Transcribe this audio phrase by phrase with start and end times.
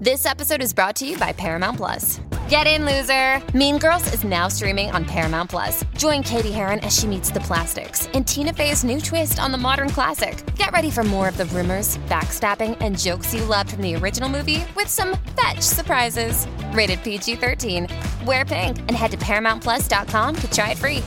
[0.00, 2.20] This episode is brought to you by Paramount Plus.
[2.48, 3.40] Get in, loser!
[3.56, 5.84] Mean Girls is now streaming on Paramount Plus.
[5.96, 9.58] Join Katie Heron as she meets the plastics in Tina Fey's new twist on the
[9.58, 10.44] modern classic.
[10.56, 14.28] Get ready for more of the rumors, backstabbing, and jokes you loved from the original
[14.28, 16.48] movie with some fetch surprises.
[16.72, 17.86] Rated PG 13.
[18.26, 21.04] Wear pink and head to ParamountPlus.com to try it free.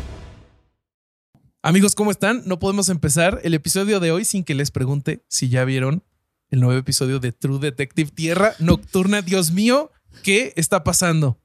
[1.62, 2.44] Amigos, ¿cómo están?
[2.46, 6.04] No podemos empezar el episodio de hoy sin que les pregunte si ya vieron
[6.50, 9.22] el nuevo episodio de True Detective Tierra Nocturna.
[9.22, 9.92] Dios mío,
[10.24, 11.40] ¿qué está pasando?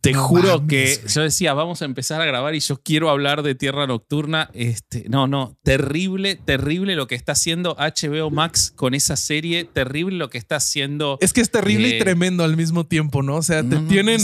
[0.00, 3.56] Te juro que yo decía, vamos a empezar a grabar y yo quiero hablar de
[3.56, 4.48] Tierra Nocturna.
[4.54, 10.16] Este, no, no, terrible, terrible lo que está haciendo HBO Max con esa serie, terrible
[10.16, 11.18] lo que está haciendo.
[11.20, 13.36] Es que es terrible y eh, tremendo al mismo tiempo, ¿no?
[13.36, 14.20] O sea, te tienen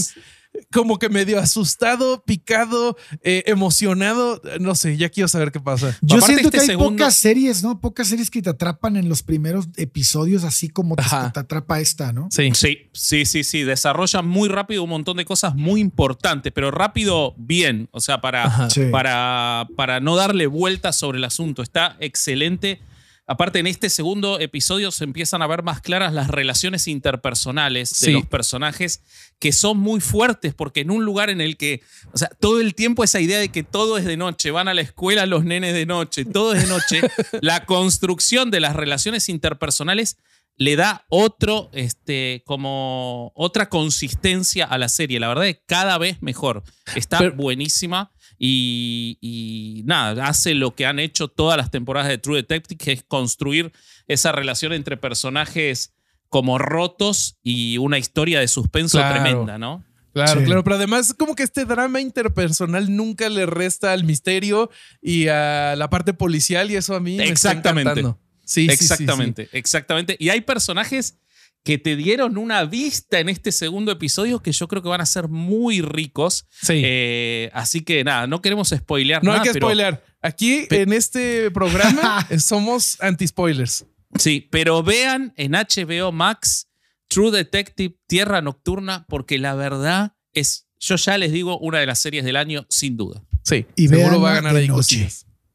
[0.72, 4.41] como que medio asustado, picado, eh, emocionado.
[4.61, 5.96] No sé, ya quiero saber qué pasa.
[6.00, 7.80] Yo siento que este hay pocas series, ¿no?
[7.80, 12.28] Pocas series que te atrapan en los primeros episodios, así como te, atrapa esta, ¿no?
[12.30, 12.50] Sí.
[12.55, 13.62] sí, sí, sí, sí.
[13.62, 17.89] Desarrolla muy rápido un montón de cosas muy importantes, pero rápido bien.
[17.92, 21.62] O sea, para, para, para no darle vueltas sobre el asunto.
[21.62, 22.80] Está excelente
[23.27, 28.12] Aparte, en este segundo episodio se empiezan a ver más claras las relaciones interpersonales de
[28.12, 29.03] los personajes
[29.39, 31.80] que son muy fuertes, porque en un lugar en el que,
[32.12, 34.75] o sea, todo el tiempo esa idea de que todo es de noche, van a
[34.75, 37.00] la escuela los nenes de noche, todo es de noche,
[37.41, 40.19] la construcción de las relaciones interpersonales
[40.56, 45.19] le da otro, este, como otra consistencia a la serie.
[45.19, 46.62] La verdad es que cada vez mejor.
[46.95, 48.12] Está buenísima.
[48.38, 53.02] Y, nada, hace lo que han hecho todas las temporadas de True Detective, que es
[53.02, 53.72] construir
[54.08, 55.95] esa relación entre personajes
[56.28, 59.84] como rotos y una historia de suspenso tremenda, ¿no?
[60.12, 64.70] Claro, claro, pero además como que este drama interpersonal nunca le resta al misterio
[65.02, 67.94] y a la parte policial y eso a mí exactamente.
[67.94, 70.17] me está Sí, exactamente, exactamente.
[70.18, 71.18] Y hay personajes
[71.64, 75.07] que te dieron una vista en este segundo episodio que yo creo que van a
[75.07, 76.47] ser muy ricos.
[76.51, 76.83] Sí.
[76.85, 79.39] Eh, así que nada, no queremos spoilear nada.
[79.39, 80.05] No hay que spoilear.
[80.20, 83.86] Aquí en este programa somos anti-spoilers.
[84.19, 86.69] Sí, pero vean en HBO Max
[87.08, 91.98] True Detective Tierra Nocturna porque la verdad es, yo ya les digo, una de las
[91.98, 93.24] series del año sin duda.
[93.42, 94.69] Sí, y seguro va a ganar ahí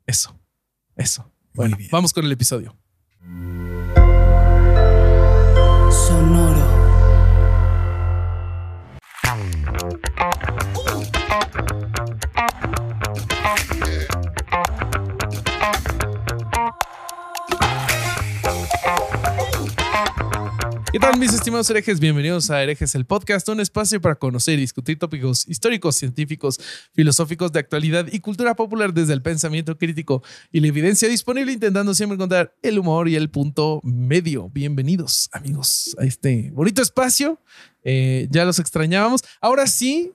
[0.06, 0.40] Eso,
[0.96, 1.32] eso.
[1.54, 2.76] Bueno, vamos con el episodio
[6.10, 6.49] sonoro.
[21.00, 22.02] ¿Qué tal mis estimados herejes?
[22.02, 26.60] Bienvenidos a Herejes el Podcast, un espacio para conocer y discutir tópicos históricos, científicos,
[26.92, 30.22] filosóficos de actualidad y cultura popular desde el pensamiento crítico
[30.52, 34.50] y la evidencia disponible intentando siempre encontrar el humor y el punto medio.
[34.50, 37.42] Bienvenidos amigos a este bonito espacio.
[37.86, 39.22] Eh, ya los extrañábamos.
[39.40, 40.12] Ahora sí,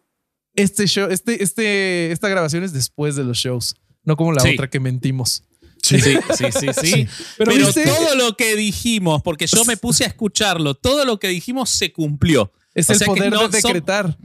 [0.54, 4.68] este show, este, este, esta grabación es después de los shows, no como la otra
[4.68, 5.44] que mentimos.
[5.84, 7.08] Sí, sí, sí, sí.
[7.36, 11.70] Pero, todo lo que dijimos, porque yo me puse a escucharlo, todo lo que dijimos
[11.70, 12.52] se cumplió.
[12.74, 14.16] Es el poder de decretar.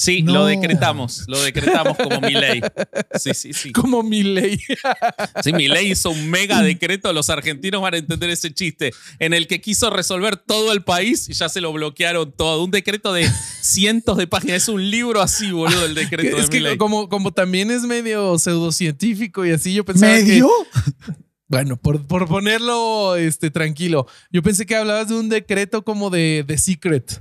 [0.00, 2.62] Sí, lo decretamos, lo decretamos como mi ley.
[3.16, 3.70] Sí, sí, sí.
[3.70, 4.58] Como mi ley.
[5.44, 9.34] Sí, mi ley hizo un mega decreto, los argentinos van a entender ese chiste, en
[9.34, 12.64] el que quiso resolver todo el país y ya se lo bloquearon todo.
[12.64, 13.30] Un decreto de
[13.60, 17.70] cientos de páginas, es un libro así, boludo, el decreto es que Como, como también
[17.70, 20.48] es medio pseudocientífico y así, yo pensaba ¿Medio?
[21.46, 26.42] Bueno, por, por, ponerlo este, tranquilo, yo pensé que hablabas de un decreto como de,
[26.46, 27.20] de Secret.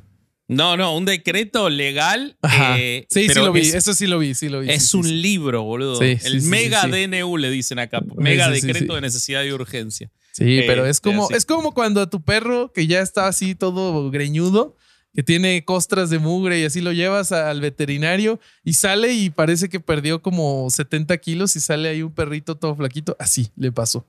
[0.49, 2.35] No, no, un decreto legal.
[2.77, 4.69] Eh, sí, sí lo vi, eso sí lo vi, sí lo vi.
[4.69, 6.01] Es un libro, boludo.
[6.01, 8.01] el mega DNU le dicen acá.
[8.17, 10.11] Mega decreto de necesidad y urgencia.
[10.31, 14.09] Sí, pero es como, es como cuando a tu perro, que ya está así todo
[14.09, 14.75] greñudo,
[15.13, 19.69] que tiene costras de mugre y así lo llevas al veterinario y sale y parece
[19.69, 23.15] que perdió como 70 kilos y sale ahí un perrito todo flaquito.
[23.19, 24.05] Así le pasó.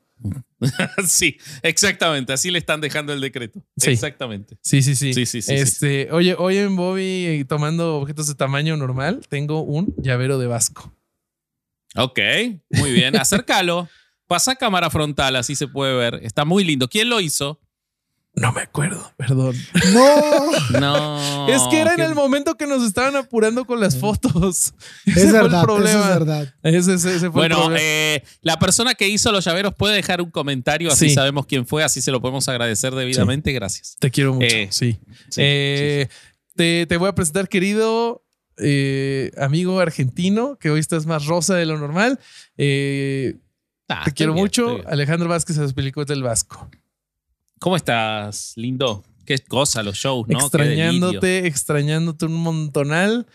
[1.06, 2.32] sí, exactamente.
[2.32, 3.62] Así le están dejando el decreto.
[3.82, 4.56] Exactamente.
[4.62, 5.14] Sí, sí, sí.
[5.26, 10.38] sí, este, Oye, hoy en Bobby, eh, tomando objetos de tamaño normal, tengo un llavero
[10.38, 10.94] de Vasco.
[11.96, 12.20] Ok,
[12.70, 13.16] muy bien.
[13.16, 13.88] Acércalo.
[14.26, 16.20] Pasa cámara frontal, así se puede ver.
[16.22, 16.88] Está muy lindo.
[16.88, 17.60] ¿Quién lo hizo?
[18.34, 19.56] No me acuerdo, perdón.
[19.92, 20.50] No.
[20.80, 21.48] No.
[21.48, 24.72] es que era en el momento que nos estaban apurando con las fotos.
[25.04, 26.00] Ese es verdad, fue el problema.
[26.00, 26.54] es verdad.
[26.62, 27.80] Ese, ese, fue bueno, el problema.
[27.82, 31.82] Eh, la persona que hizo los llaveros puede dejar un comentario, así sabemos quién fue,
[31.82, 33.52] así se lo podemos agradecer debidamente.
[33.52, 33.96] Gracias.
[33.98, 34.46] Te quiero mucho.
[34.46, 34.98] Eh, sí.
[35.36, 36.08] Eh,
[36.54, 38.22] te, te, voy a presentar, querido
[38.62, 42.18] eh, amigo argentino, que hoy estás más rosa de lo normal.
[42.56, 43.36] Eh,
[43.88, 44.80] ah, te quiero mucho.
[44.86, 46.70] Alejandro Vázquez, Azpilicueta del Vasco.
[47.60, 49.04] ¿Cómo estás, lindo?
[49.26, 50.40] Qué cosa los shows, ¿no?
[50.40, 53.26] Extrañándote, extrañándote un montonal.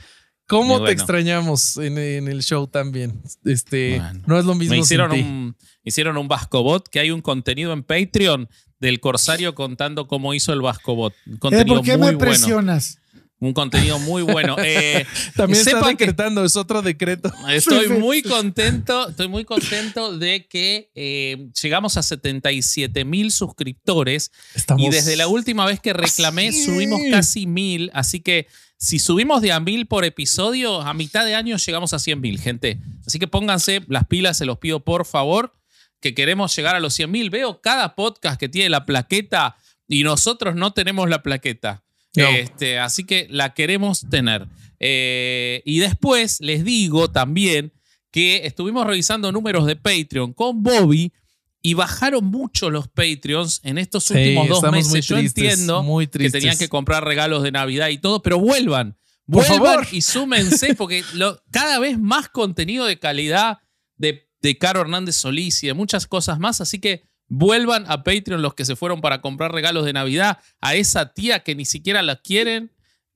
[0.48, 3.22] ¿Cómo te extrañamos en, el show también?
[3.46, 4.74] Este, no es lo mismo.
[4.74, 8.50] Me hicieron, un, hicieron un Vascobot, que hay un contenido en Patreon
[8.80, 11.14] del Corsario contando cómo hizo el Vascobot.
[11.28, 13.00] Un contenido ¿Por qué muy me presionas?
[13.46, 14.56] Un contenido muy bueno.
[14.68, 15.06] Eh,
[15.36, 17.32] También está decretando, es otro decreto.
[17.50, 24.32] Estoy muy contento, estoy muy contento de que eh, llegamos a 77 mil suscriptores.
[24.78, 27.92] Y desde la última vez que reclamé, subimos casi mil.
[27.94, 28.48] Así que
[28.78, 32.40] si subimos de a mil por episodio, a mitad de año llegamos a 100 mil,
[32.40, 32.80] gente.
[33.06, 35.56] Así que pónganse las pilas, se los pido por favor,
[36.02, 37.30] que queremos llegar a los 100 mil.
[37.30, 39.56] Veo cada podcast que tiene la plaqueta
[39.88, 41.85] y nosotros no tenemos la plaqueta.
[42.16, 44.48] Este, así que la queremos tener.
[44.80, 47.74] Eh, y después les digo también
[48.12, 51.12] que estuvimos revisando números de Patreon con Bobby
[51.62, 55.06] y bajaron mucho los Patreons en estos últimos dos meses.
[55.08, 58.96] Yo entiendo que tenían que comprar regalos de Navidad y todo, pero vuelvan.
[59.26, 61.04] vuelvan y súmense porque
[61.52, 63.58] cada vez más contenido de calidad
[63.98, 66.62] de, de Caro Hernández Solís y de muchas cosas más.
[66.62, 70.40] Así que Vuelvan a Patreon los que se fueron para comprar regalos de Navidad.
[70.62, 72.72] A esa tía que ni siquiera la quieren.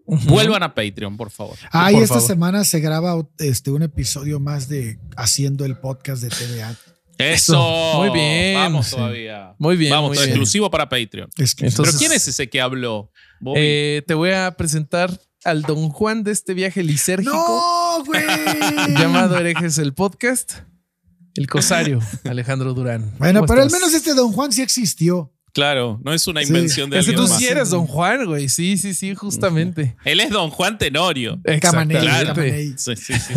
[0.05, 1.57] Vuelvan a Patreon, por favor.
[1.71, 6.29] Ah, y esta semana se graba este, un episodio más de Haciendo el podcast de
[6.29, 6.75] TVA.
[7.19, 7.93] Eso.
[7.97, 8.55] Muy bien.
[8.55, 9.53] Vamos todavía.
[9.59, 9.91] Muy bien.
[9.91, 11.29] Vamos, exclusivo para Patreon.
[11.35, 13.11] Pero ¿quién es ese que habló?
[13.55, 17.33] Eh, te voy a presentar al don Juan de este viaje lisérgico.
[17.33, 18.23] No, güey.
[18.97, 20.53] llamado Herejes el Podcast.
[21.35, 23.13] El cosario, Alejandro Durán.
[23.17, 25.31] Bueno, pero al menos este Don Juan sí existió.
[25.53, 28.49] Claro, no es una invención de alguien tú sí eres Don Juan, güey.
[28.49, 29.95] Sí, sí, sí, justamente.
[30.05, 31.39] Él es Don Juan Tenorio.
[31.43, 32.75] Exactamente.
[32.77, 33.33] Sí, sí, sí,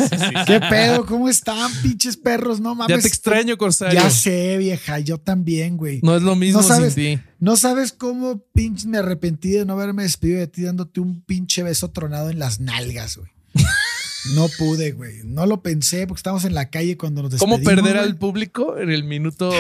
[0.46, 1.06] ¿Qué pedo?
[1.06, 2.60] ¿Cómo están, pinches perros?
[2.60, 2.96] No mames.
[2.96, 4.00] Ya te extraño, Corsario.
[4.00, 4.98] Ya sé, vieja.
[4.98, 6.00] Yo también, güey.
[6.02, 7.22] No es lo mismo no sabes, sin ti.
[7.40, 11.62] No sabes cómo pinche me arrepentí de no haberme despedido de ti dándote un pinche
[11.62, 13.30] beso tronado en las nalgas, güey.
[14.30, 15.20] No pude, güey.
[15.24, 17.58] No lo pensé porque estábamos en la calle cuando nos despedimos.
[17.58, 19.52] ¿Cómo perder al público en el minuto?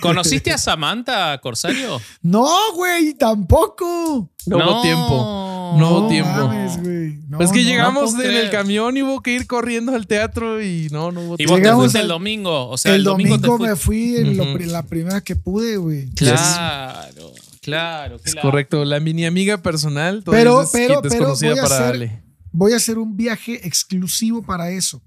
[0.00, 2.00] ¿Conociste a Samantha, Corsario?
[2.22, 4.30] No, güey, tampoco.
[4.46, 5.76] No, hubo tiempo.
[5.78, 7.42] No hubo tiempo.
[7.42, 11.12] es que llegamos en el camión y hubo que ir corriendo al teatro y no,
[11.12, 11.56] no hubo tiempo.
[11.56, 12.68] Y vos te fuiste el domingo.
[12.68, 16.10] O sea, el, domingo, me fui en la primera que pude, güey.
[16.10, 17.32] Claro,
[17.62, 18.16] claro.
[18.22, 18.84] Es correcto.
[18.84, 20.22] La mini amiga personal.
[20.26, 25.02] Pero, pero, pero voy a para Ale voy a hacer un viaje exclusivo para eso.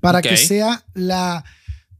[0.00, 1.44] Para que sea la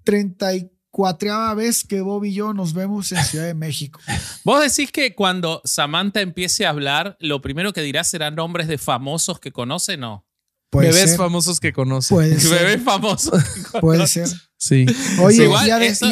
[0.04, 4.00] 34 vez que Bob y yo nos vemos en Ciudad de México.
[4.44, 8.78] Vos decís que cuando Samantha empiece a hablar, lo primero que dirá serán nombres de
[8.78, 10.26] famosos que conoce, ¿no?
[10.72, 12.12] Bebés famosos que conoce.
[12.12, 12.58] Puede ser.
[12.58, 13.42] Bebés famosos.
[13.80, 14.28] Puede ser.
[14.58, 14.86] Sí.
[15.20, 16.06] Oye, Igual, ya eso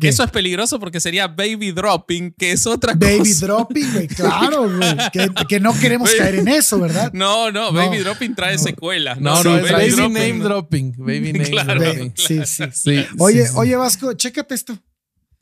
[0.00, 3.06] es peligroso porque sería baby dropping, que es otra cosa.
[3.06, 4.94] Baby dropping, güey, claro, güey.
[5.48, 7.12] Que, no queremos caer en eso, ¿verdad?
[7.12, 9.20] No, no, baby dropping trae secuelas.
[9.20, 10.94] No, no, es baby, name dropping.
[10.98, 12.12] Baby name dropping.
[12.16, 13.06] Sí, sí, sí.
[13.18, 14.78] Oye, oye, Vasco, chécate esto.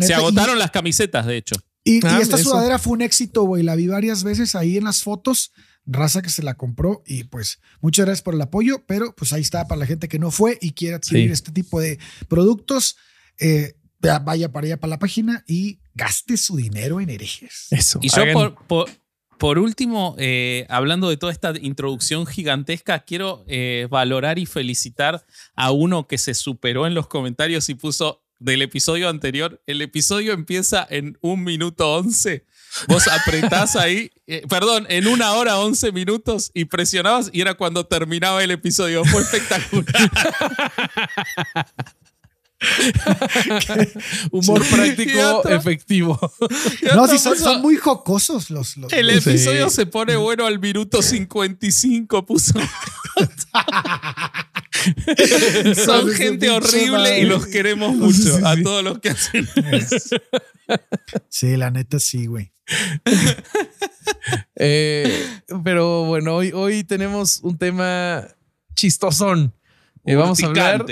[0.00, 1.56] se agotaron las camisetas, de hecho.
[1.88, 3.62] Y, ah, esta sudadera fue un éxito, güey.
[3.62, 5.52] La vi varias veces ahí en las fotos.
[5.86, 9.40] Raza que se la compró y pues muchas gracias por el apoyo, pero pues ahí
[9.40, 12.96] está para la gente que no fue y quiere adquirir este tipo de productos.
[13.40, 17.68] Eh, vaya para allá para la página y gaste su dinero en herejes.
[17.70, 18.00] Eso.
[18.02, 18.54] Y yo
[19.38, 25.70] por, último, eh, hablando de toda esta introducción gigantesca, quiero eh, valorar y felicitar a
[25.70, 29.60] uno que se superó en los comentarios y puso del episodio anterior.
[29.66, 32.44] El episodio empieza en un minuto once.
[32.86, 37.86] Vos apretás ahí, eh, perdón, en una hora once minutos y presionabas y era cuando
[37.86, 39.04] terminaba el episodio.
[39.04, 40.10] Fue espectacular.
[44.30, 46.18] Humor práctico, efectivo.
[46.94, 48.76] No, sí, son, muy jocosos los.
[48.76, 52.54] los el episodio se pone bueno al minuto 55, puso.
[55.84, 58.44] son gente horrible y los queremos mucho.
[58.46, 60.16] a todos los que hacen eso.
[61.28, 62.52] Sí, la neta sí, güey.
[64.56, 65.26] Eh,
[65.62, 68.26] pero bueno, hoy, hoy tenemos un tema
[68.74, 69.54] chistosón.
[70.04, 70.86] Eh, vamos a hablar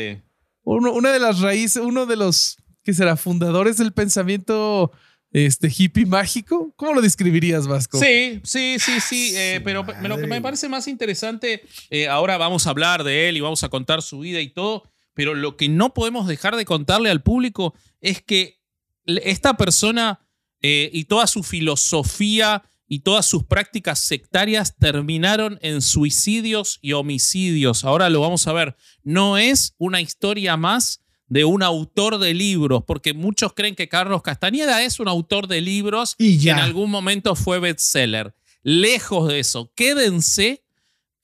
[0.66, 4.92] una de las raíces, uno de los que será fundadores del pensamiento
[5.32, 6.72] este hippie mágico.
[6.76, 7.98] ¿Cómo lo describirías, Vasco?
[7.98, 9.32] Sí, sí, sí, sí.
[9.36, 13.36] Eh, pero lo que me parece más interesante, eh, ahora vamos a hablar de él
[13.36, 16.64] y vamos a contar su vida y todo, pero lo que no podemos dejar de
[16.64, 18.60] contarle al público es que
[19.04, 20.20] esta persona
[20.62, 27.84] eh, y toda su filosofía y todas sus prácticas sectarias terminaron en suicidios y homicidios.
[27.84, 28.76] Ahora lo vamos a ver.
[29.02, 34.22] No es una historia más de un autor de libros, porque muchos creen que Carlos
[34.22, 38.34] Castañeda es un autor de libros y que en algún momento fue bestseller.
[38.62, 40.64] Lejos de eso, quédense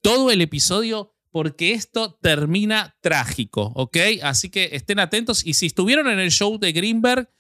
[0.01, 3.97] todo el episodio porque esto termina trágico, ¿ok?
[4.23, 7.31] Así que estén atentos y si estuvieron en el show de Greenberg,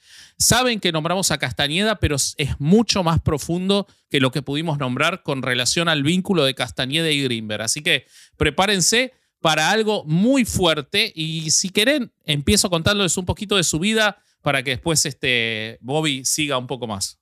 [0.42, 5.22] Saben que nombramos a Castañeda, pero es mucho más profundo que lo que pudimos nombrar
[5.22, 7.62] con relación al vínculo de Castañeda y Greenberg.
[7.62, 8.06] Así que
[8.36, 14.18] prepárense para algo muy fuerte y si quieren, empiezo contándoles un poquito de su vida
[14.40, 17.20] para que después este Bobby siga un poco más.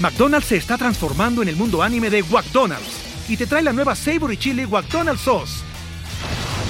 [0.00, 3.96] McDonald's se está transformando en el mundo anime de McDonald's y te trae la nueva
[3.96, 5.69] Savory Chili McDonald's Sauce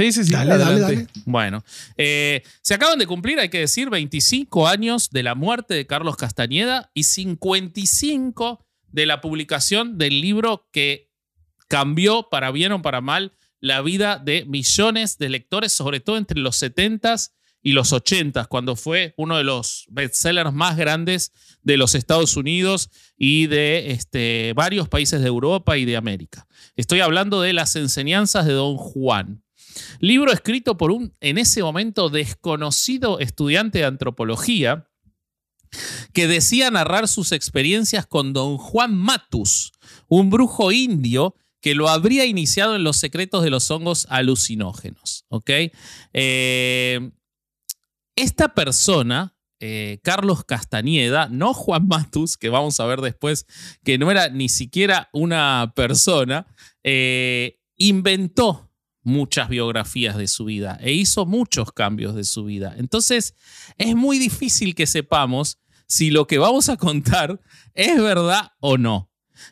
[0.00, 0.32] Sí, sí, sí.
[0.32, 1.06] Dale, dale, dale.
[1.26, 1.62] Bueno,
[1.98, 6.16] eh, se acaban de cumplir, hay que decir, 25 años de la muerte de Carlos
[6.16, 11.10] Castañeda y 55 de la publicación del libro que
[11.68, 16.40] cambió para bien o para mal la vida de millones de lectores, sobre todo entre
[16.40, 21.30] los 70s y los 80s, cuando fue uno de los bestsellers más grandes
[21.62, 22.88] de los Estados Unidos
[23.18, 26.46] y de este, varios países de Europa y de América.
[26.74, 29.42] Estoy hablando de las enseñanzas de Don Juan.
[30.00, 34.86] Libro escrito por un, en ese momento, desconocido estudiante de antropología
[36.12, 39.72] que decía narrar sus experiencias con don Juan Matus,
[40.08, 45.26] un brujo indio que lo habría iniciado en los secretos de los hongos alucinógenos.
[46.12, 47.10] Eh,
[48.16, 53.46] esta persona, eh, Carlos Castañeda, no Juan Matus, que vamos a ver después
[53.84, 56.46] que no era ni siquiera una persona,
[56.82, 58.69] eh, inventó
[59.02, 62.74] muchas biografías de su vida e hizo muchos cambios de su vida.
[62.76, 63.34] Entonces,
[63.78, 67.40] es muy difícil que sepamos si lo que vamos a contar
[67.74, 69.10] es verdad o no.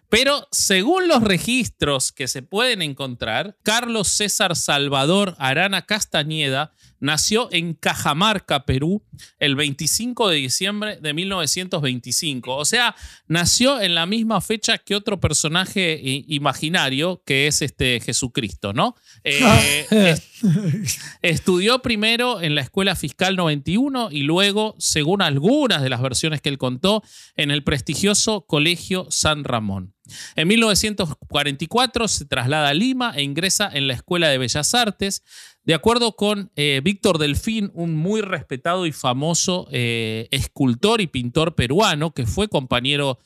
[0.09, 7.75] Pero según los registros que se pueden encontrar, Carlos César Salvador Arana Castañeda nació en
[7.75, 9.03] Cajamarca, Perú,
[9.39, 12.57] el 25 de diciembre de 1925.
[12.57, 12.97] O sea,
[13.27, 18.97] nació en la misma fecha que otro personaje imaginario, que es este Jesucristo, ¿no?
[19.25, 20.17] Eh,
[21.23, 26.49] estudió primero en la Escuela Fiscal 91 y luego, según algunas de las versiones que
[26.49, 27.03] él contó,
[27.37, 29.95] en el prestigioso Colegio San Ramón.
[30.37, 35.23] En 1944 se traslada a Lima e ingresa en la Escuela de Bellas Artes.
[35.65, 41.55] De acuerdo con eh, Víctor Delfín, un muy respetado y famoso eh, escultor y pintor
[41.55, 43.19] peruano que fue compañero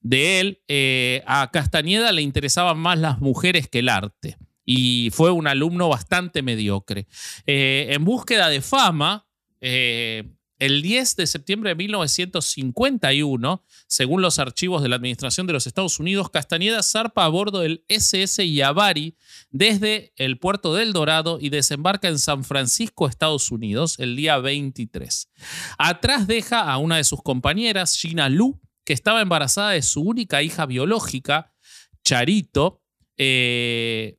[0.00, 5.30] de él, eh, a Castañeda le interesaban más las mujeres que el arte y fue
[5.30, 7.06] un alumno bastante mediocre.
[7.44, 9.26] en búsqueda de fama,
[10.60, 15.98] el 10 de septiembre de 1951, según los archivos de la Administración de los Estados
[15.98, 19.16] Unidos, Castañeda zarpa a bordo del SS Yabari
[19.50, 25.30] desde el puerto del Dorado y desembarca en San Francisco, Estados Unidos, el día 23.
[25.78, 30.42] Atrás deja a una de sus compañeras, Gina Lu, que estaba embarazada de su única
[30.42, 31.54] hija biológica,
[32.04, 32.82] Charito,
[33.16, 34.18] eh,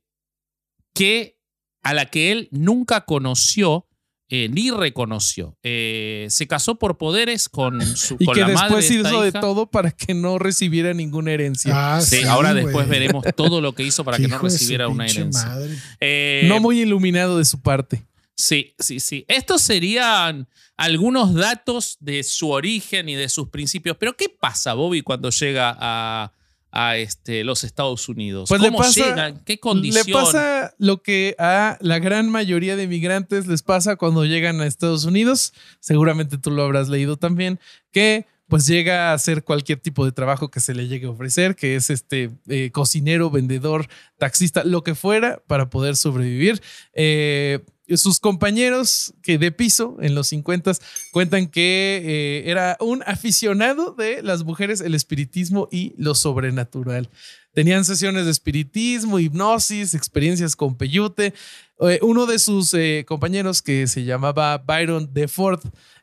[0.92, 1.38] que,
[1.82, 3.86] a la que él nunca conoció
[4.34, 5.58] eh, ni reconoció.
[5.62, 10.14] Eh, se casó por poderes con su y que después hizo de todo para que
[10.14, 11.96] no recibiera ninguna herencia.
[11.96, 15.54] Ah, sí, ahora después veremos todo lo que hizo para que no recibiera una herencia.
[16.00, 18.04] Eh, no muy iluminado de su parte.
[18.34, 19.26] Sí, sí, sí.
[19.28, 20.48] Estos serían
[20.78, 23.98] algunos datos de su origen y de sus principios.
[24.00, 26.32] Pero ¿qué pasa, Bobby, cuando llega a,
[26.72, 28.48] a este, los Estados Unidos?
[28.48, 29.42] Pues ¿Cómo pasa, llegan?
[29.44, 30.04] ¿Qué condición?
[30.06, 34.66] Le pasa lo que a la gran mayoría de migrantes les pasa cuando llegan a
[34.66, 35.52] Estados Unidos.
[35.78, 37.60] Seguramente tú lo habrás leído también,
[37.92, 41.56] que pues llega a hacer cualquier tipo de trabajo que se le llegue a ofrecer,
[41.56, 43.86] que es este eh, cocinero, vendedor,
[44.18, 46.60] taxista, lo que fuera para poder sobrevivir.
[46.92, 47.60] Eh,
[47.96, 50.72] sus compañeros que de piso en los 50
[51.12, 57.10] cuentan que eh, era un aficionado de las mujeres, el espiritismo y lo sobrenatural.
[57.52, 61.34] Tenían sesiones de espiritismo, hipnosis, experiencias con peyute.
[61.80, 65.60] Eh, uno de sus eh, compañeros que se llamaba Byron DeFord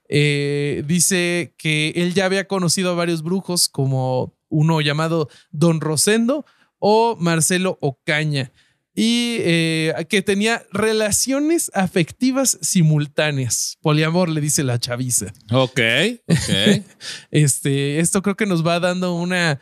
[0.10, 6.46] dice que él ya había conocido a varios brujos como uno llamado Don Rosendo
[6.80, 8.52] o Marcelo Ocaña
[9.02, 13.78] y eh, que tenía relaciones afectivas simultáneas.
[13.80, 15.28] Poliamor, le dice la chaviza.
[15.54, 15.80] Ok,
[16.28, 16.84] ok.
[17.32, 19.62] este, esto creo que nos va dando una,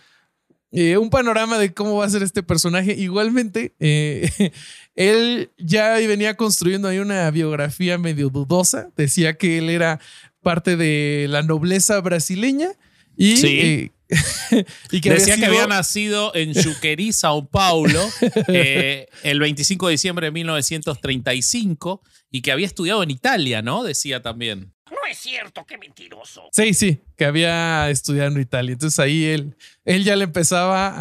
[0.72, 2.96] eh, un panorama de cómo va a ser este personaje.
[2.98, 4.28] Igualmente, eh,
[4.96, 8.90] él ya venía construyendo ahí una biografía medio dudosa.
[8.98, 10.00] Decía que él era
[10.42, 12.70] parte de la nobleza brasileña
[13.16, 13.92] y sí.
[14.92, 18.10] y que Decía que había nacido en Chuquerí, Sao Paulo,
[18.48, 23.84] eh, el 25 de diciembre de 1935 y que había estudiado en Italia, ¿no?
[23.84, 24.74] Decía también.
[24.90, 26.50] No es cierto, qué mentiroso.
[26.52, 28.74] Sí, sí, que había estudiado en Italia.
[28.74, 29.56] Entonces ahí él,
[29.86, 30.94] él ya le empezaba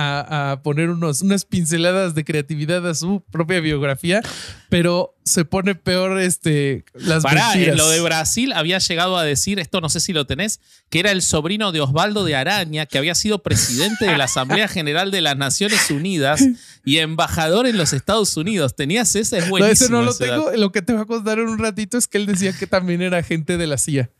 [0.50, 4.22] a, poner unos, unas pinceladas de creatividad a su propia biografía,
[4.70, 9.58] pero se pone peor este, las Pará, en lo de Brasil había llegado a decir,
[9.58, 12.96] esto no sé si lo tenés, que era el sobrino de Osvaldo de Araña, que
[12.96, 16.42] había sido presidente de la Asamblea General de las Naciones Unidas
[16.84, 18.74] y embajador en los Estados Unidos.
[18.74, 19.38] ¿Tenías ese?
[19.38, 20.00] Es buenísimo.
[20.00, 20.56] No, ese no lo tengo.
[20.56, 23.02] Lo que te va a contar en un ratito es que él decía que también
[23.02, 24.10] era agente de la CIA.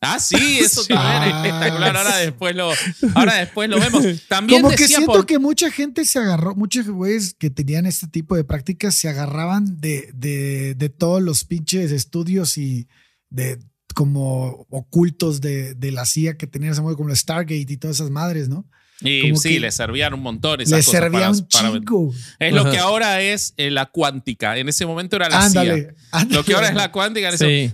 [0.00, 1.96] Ah, sí, eso también es espectacular.
[1.96, 2.70] Ahora después lo,
[3.14, 4.04] ahora después lo vemos.
[4.28, 8.36] También Como que siento que mucha gente se agarró, muchos güeyes que tenían este tipo
[8.36, 12.88] de prácticas se agarraban de, de, de todos los pinches estudios y
[13.30, 13.58] de
[13.94, 17.96] como ocultos de, de la CIA que tenían ese modo como el Stargate y todas
[17.96, 18.68] esas madres, ¿no?
[19.00, 20.58] Y sí, le servían un montón.
[20.58, 22.12] le servían un chingo.
[22.38, 24.56] es lo que ahora es eh, la cuántica.
[24.56, 25.94] En ese momento era la CIA.
[26.30, 27.36] Lo que ahora es la cuántica.
[27.36, 27.72] Sí.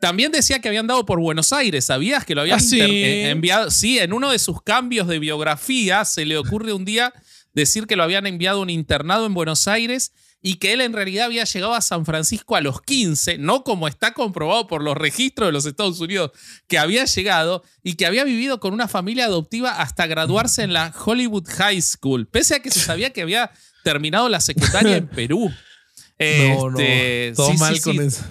[0.00, 2.24] También decía que habían dado por Buenos Aires, ¿sabías?
[2.24, 3.70] Que lo habían ah, eh, enviado.
[3.70, 7.12] Sí, en uno de sus cambios de biografía se le ocurre un día
[7.52, 10.94] decir que lo habían enviado a un internado en Buenos Aires y que él en
[10.94, 14.96] realidad había llegado a San Francisco a los 15, no como está comprobado por los
[14.96, 16.30] registros de los Estados Unidos,
[16.66, 20.94] que había llegado y que había vivido con una familia adoptiva hasta graduarse en la
[21.04, 23.50] Hollywood High School, pese a que se sabía que había
[23.84, 25.50] terminado la secundaria en Perú.
[26.18, 28.24] No, no, este, todo mal con eso.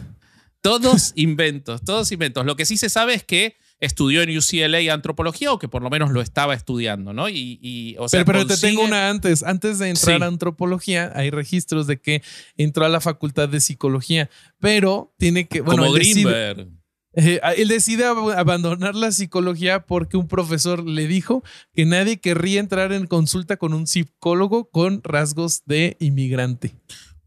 [0.61, 2.45] Todos inventos, todos inventos.
[2.45, 5.89] Lo que sí se sabe es que estudió en UCLA antropología o que por lo
[5.89, 7.29] menos lo estaba estudiando, ¿no?
[7.29, 9.43] Y, pero, te tengo una antes.
[9.43, 12.21] Antes de entrar a antropología, hay registros de que
[12.57, 15.61] entró a la facultad de psicología, pero tiene que.
[15.61, 16.67] Bueno, Como Greenberg.
[17.13, 21.43] Eh, él decide abandonar la psicología porque un profesor le dijo
[21.73, 26.75] que nadie querría entrar en consulta con un psicólogo con rasgos de inmigrante.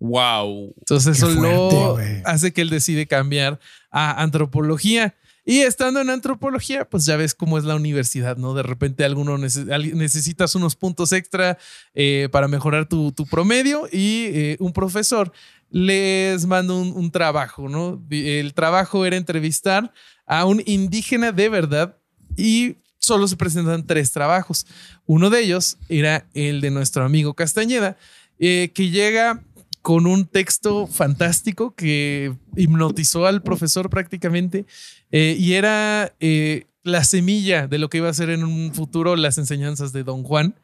[0.03, 0.75] Wow.
[0.79, 3.61] Entonces eso lo hace que él decide cambiar
[3.93, 5.15] a antropología.
[5.45, 8.55] Y estando en antropología, pues ya ves cómo es la universidad, ¿no?
[8.55, 11.57] De repente alguno necesitas unos puntos extra
[11.95, 15.33] eh, para mejorar tu, promedio y eh, un profesor
[15.71, 18.03] les manda un, trabajo, ¿no?
[18.11, 19.93] El trabajo era entrevistar
[20.27, 21.97] a un indígena de verdad
[22.37, 24.67] y solo se presentan tres trabajos.
[25.07, 27.97] Uno de ellos era el de nuestro amigo Castañeda,
[28.39, 29.43] eh, que llega
[29.83, 34.65] con un texto fantástico que hipnotizó al profesor prácticamente
[35.11, 39.17] eh, y era eh, la semilla de lo que iba a ser en un futuro
[39.17, 40.55] las enseñanzas de Don Juan.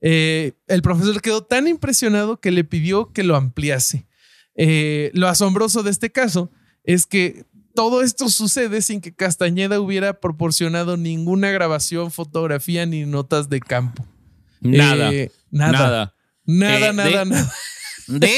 [0.00, 4.06] Eh, el profesor quedó tan impresionado que le pidió que lo ampliase.
[5.12, 6.50] lo asombroso de este caso
[6.82, 13.48] es que todo esto sucede sin que Castañeda hubiera proporcionado ninguna grabación, fotografía ni notas
[13.48, 14.04] de campo.
[14.60, 15.10] Nada.
[15.50, 16.14] nada.
[16.46, 17.42] Nada, nada, nada.
[17.42, 17.48] De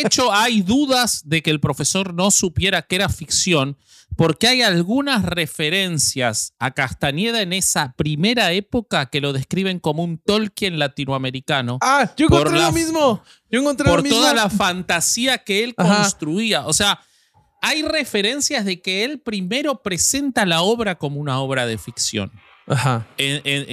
[0.00, 3.76] hecho, hay dudas de que el profesor no supiera que era ficción,
[4.16, 10.18] porque hay algunas referencias a Castañeda en esa primera época que lo describen como un
[10.18, 11.78] Tolkien latinoamericano.
[11.83, 13.22] Ah, yo encontré lo mismo.
[13.50, 14.18] Yo encontré por lo mismo.
[14.18, 16.66] toda la fantasía que él construía.
[16.66, 17.00] O sea,
[17.61, 22.33] hay referencias de que él primero presenta la obra como una obra de ficción.
[22.66, 23.07] Ajá.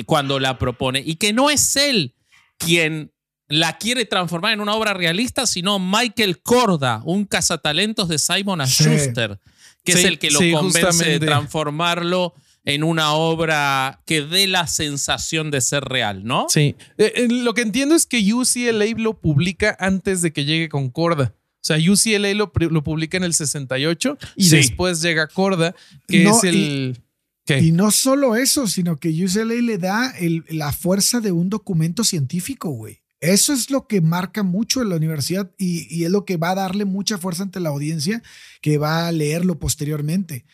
[0.05, 1.01] cuando la propone.
[1.05, 2.15] Y que no es él
[2.57, 3.11] quien
[3.47, 9.39] la quiere transformar en una obra realista, sino Michael Corda, un cazatalentos de Simon Schuster,
[9.83, 12.33] que es el que lo convence de transformarlo
[12.65, 16.47] en una obra que dé la sensación de ser real, ¿no?
[16.49, 16.75] Sí.
[16.97, 20.89] Eh, eh, lo que entiendo es que UCLA lo publica antes de que llegue con
[20.89, 21.35] Corda.
[21.37, 25.75] O sea, UCLA lo, lo publica en el 68 y después llega Corda,
[26.07, 26.99] que es el...
[27.47, 30.15] Y, no solo eso, sino que UCLA le da
[30.49, 33.01] la fuerza de un documento científico, güey.
[33.19, 36.55] Eso es lo que marca mucho en la universidad y, es lo que va a
[36.55, 38.21] darle mucha fuerza ante la audiencia
[38.61, 40.45] que va a leerlo posteriormente.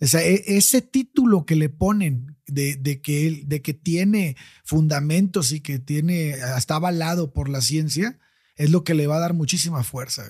[0.00, 5.52] O sea, e, ese título que le ponen de, de, que, de que tiene fundamentos
[5.52, 8.18] y que tiene, está avalado por la ciencia,
[8.56, 10.24] es lo que le va a dar muchísima fuerza.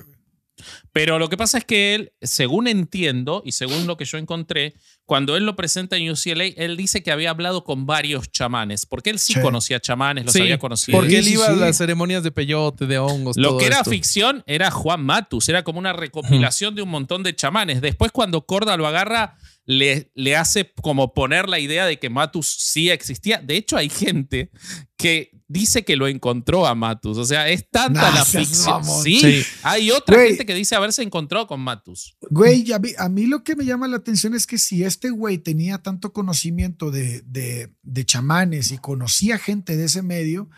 [0.93, 4.75] Pero lo que pasa es que él, según entiendo y según lo que yo encontré,
[5.07, 9.11] cuando él lo presenta en UCLA, él dice que había hablado con varios chamanes, porque
[9.11, 10.97] él sí, conocía chamanes, los había conocido.
[10.97, 13.37] Porque él iba a las ceremonias de peyote, de hongos.
[13.37, 17.35] Lo que era ficción era Juan Matus, era como una recopilación de un montón de
[17.35, 17.81] chamanes.
[17.81, 22.47] Después, cuando Corda lo agarra, le, le, hace como poner la idea de que Matus
[22.47, 23.39] sí existía.
[23.39, 24.51] De hecho, hay gente
[24.97, 27.19] que dice que lo encontró a Matus.
[27.19, 28.85] O sea, es tanta la ficción.
[29.03, 32.17] Sí, hay otra gente que dice haberse encontrado con Matus.
[32.31, 35.79] Güey, a mí, lo que me llama la atención es que si este güey tenía
[35.79, 40.49] tanto conocimiento de, de, de chamanes y conocía gente de ese medio,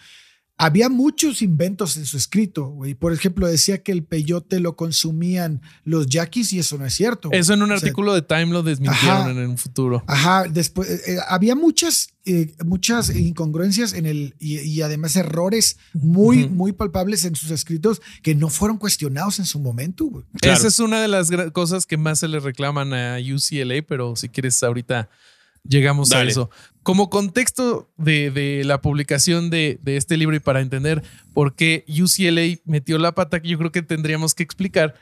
[0.59, 2.95] había muchos inventos en su escrito, güey.
[2.95, 7.31] Por ejemplo, decía que el peyote lo consumían los yaquis y eso no es cierto.
[7.33, 10.05] Eso en un artículo de Time lo desmintieron en un futuro.
[10.07, 16.49] Ajá, después eh, eh, había muchas, eh, muchas incongruencias en el y, además errores muy,
[16.49, 20.05] muy palpables en sus escritos que no fueron cuestionados en su momento.
[20.05, 20.25] Güey.
[20.43, 24.29] Esa es una de las cosas que más se le reclaman a UCLA, pero si
[24.29, 25.09] quieres ahorita
[25.67, 26.51] llegamos a eso.
[26.83, 32.99] Como contexto de, la publicación de, este libro y para entender por qué UCLA metió
[32.99, 34.95] la pata, que yo creo que tendríamos que explicar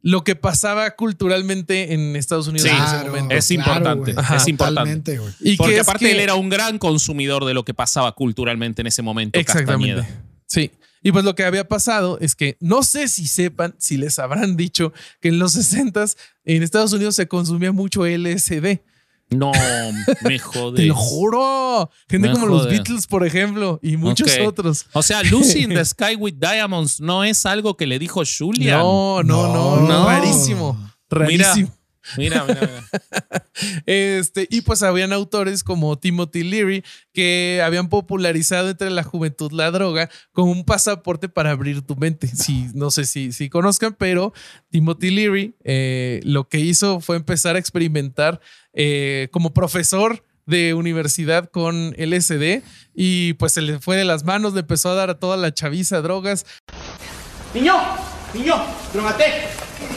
[0.00, 3.34] lo que pasaba culturalmente en Estados Unidos en ese momento.
[3.34, 5.20] Es importante, es importante.
[5.40, 9.02] Y Porque aparte él era un gran consumidor de lo que pasaba culturalmente en ese
[9.02, 9.38] momento.
[9.38, 10.06] Exactamente.
[10.46, 10.70] Sí.
[11.02, 14.56] Y pues lo que había pasado es que no sé si sepan, si les habrán
[14.56, 16.04] dicho que en los 60
[16.44, 18.80] en Estados Unidos se consumía mucho LSD.
[19.30, 19.52] No,
[20.22, 20.76] me jodes.
[20.76, 21.90] Te lo juro.
[22.08, 24.86] Gente como los Beatles, por ejemplo, y muchos otros.
[24.92, 28.78] O sea, Lucy in the Sky with Diamonds no es algo que le dijo Julia.
[28.78, 30.06] No, no, no, no.
[30.06, 30.78] Rarísimo.
[31.10, 31.68] Rarísimo.
[31.68, 31.77] Mira,
[32.16, 32.70] mira, mira.
[33.86, 39.70] este, y pues habían autores como Timothy Leary que habían popularizado entre la juventud la
[39.70, 42.28] droga como un pasaporte para abrir tu mente.
[42.28, 44.32] Si, no sé si, si conozcan, pero
[44.70, 48.40] Timothy Leary eh, lo que hizo fue empezar a experimentar
[48.72, 52.62] eh, como profesor de universidad con LSD
[52.94, 55.52] y pues se le fue de las manos, le empezó a dar a toda la
[55.52, 56.46] chaviza drogas.
[57.52, 57.74] Niño,
[58.32, 58.54] niño,
[58.94, 59.24] drogate,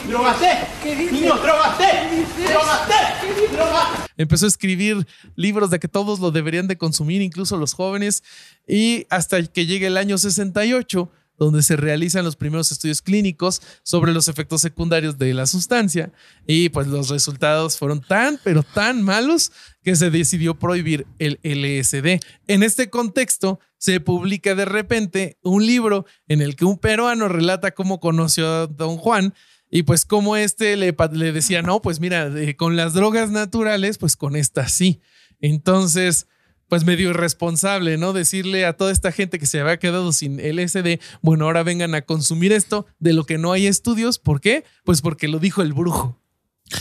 [0.08, 0.66] drogate,
[1.12, 4.12] niño, drogate, drogate, drogate.
[4.16, 8.22] Empezó a escribir libros de que todos lo deberían de consumir, incluso los jóvenes,
[8.66, 14.12] y hasta que llegue el año 68 donde se realizan los primeros estudios clínicos sobre
[14.12, 16.12] los efectos secundarios de la sustancia.
[16.46, 19.50] Y pues los resultados fueron tan, pero tan malos
[19.82, 22.20] que se decidió prohibir el LSD.
[22.46, 27.72] En este contexto, se publica de repente un libro en el que un peruano relata
[27.72, 29.34] cómo conoció a don Juan
[29.74, 34.16] y pues como este le, le decía, no, pues mira, con las drogas naturales, pues
[34.16, 35.00] con esta sí.
[35.40, 36.28] Entonces,
[36.68, 38.12] pues medio irresponsable, ¿no?
[38.12, 42.02] Decirle a toda esta gente que se había quedado sin LSD, bueno, ahora vengan a
[42.02, 44.18] consumir esto de lo que no hay estudios.
[44.18, 44.64] ¿Por qué?
[44.84, 46.20] Pues porque lo dijo el brujo.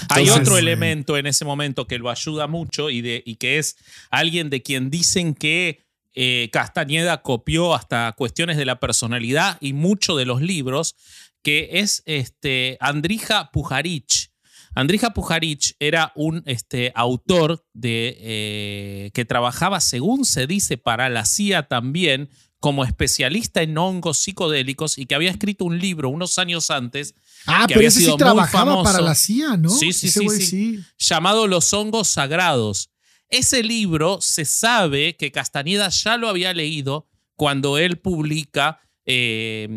[0.10, 3.78] Hay otro elemento en ese momento que lo ayuda mucho y, de, y que es
[4.10, 5.80] alguien de quien dicen que
[6.14, 10.96] eh, Castañeda copió hasta cuestiones de la personalidad y mucho de los libros,
[11.44, 14.32] que es este, Andrija Pujarich.
[14.74, 21.26] Andrija Pujarich era un este, autor de, eh, que trabajaba, según se dice, para la
[21.26, 22.30] CIA también,
[22.62, 27.16] como especialista en hongos psicodélicos y que había escrito un libro unos años antes.
[27.48, 29.70] Ah, que pero ese sí trabajaba para la CIA, ¿no?
[29.70, 32.92] Sí, sí, sí, sí, Llamado Los hongos sagrados.
[33.30, 38.80] Ese libro se sabe que Castañeda ya lo había leído cuando él publica
[39.14, 39.68] eh,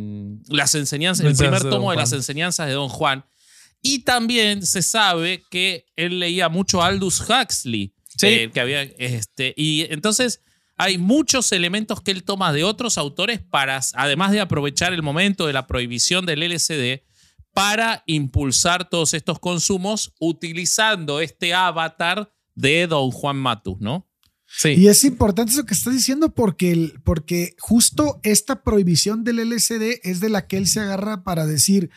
[0.48, 3.24] las enseñanzas, el primer tomo de las enseñanzas de Don Juan.
[3.82, 7.94] Y también se sabe que él leía mucho Aldous Huxley.
[8.22, 10.40] Eh, que había, este, y entonces
[10.76, 15.48] hay muchos elementos que él toma de otros autores para, además de aprovechar el momento
[15.48, 17.02] de la prohibición del LSD,
[17.52, 24.08] para impulsar todos estos consumos utilizando este avatar de Don Juan Matus, ¿no?
[24.56, 24.70] Sí.
[24.70, 30.20] Y es importante eso que estás diciendo porque, porque justo esta prohibición del LSD es
[30.20, 31.90] de la que él se agarra para decir,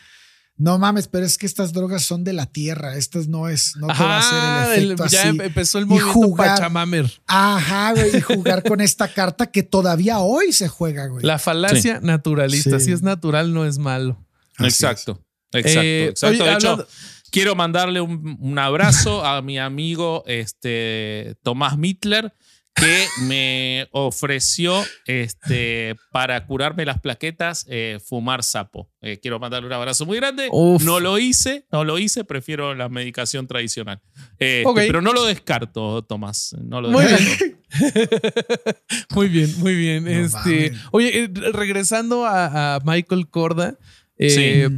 [0.56, 2.96] no mames, pero es que estas drogas son de la tierra.
[2.96, 5.38] Estas no es, no te va a hacer el efecto ya así.
[5.40, 7.12] empezó el Y movimiento jugar- Pachamamer.
[7.28, 11.24] Ajá, güey, y jugar con esta carta que todavía hoy se juega, güey.
[11.24, 12.80] La falacia naturalista.
[12.80, 12.86] Sí.
[12.86, 14.26] Si es natural, no es malo.
[14.56, 15.24] Así Exacto.
[15.52, 16.34] Exacto, Eh, exacto.
[16.42, 16.88] oye, de hecho, hablando-
[17.30, 22.34] quiero mandarle un, un abrazo a mi amigo este, Tomás Mittler,
[22.74, 28.88] que me ofreció este, para curarme las plaquetas eh, fumar sapo.
[29.00, 30.48] Eh, quiero mandarle un abrazo muy grande.
[30.52, 30.84] Uf.
[30.84, 34.00] No lo hice, no lo hice, prefiero la medicación tradicional.
[34.38, 34.76] Eh, Ok.
[34.76, 36.54] Pero no lo descarto, Tomás.
[36.62, 37.44] No lo Muy descarto.
[37.44, 37.58] bien.
[39.14, 40.04] muy bien, muy bien.
[40.04, 43.76] No este, oye, regresando a, a Michael Corda,
[44.18, 44.68] eh,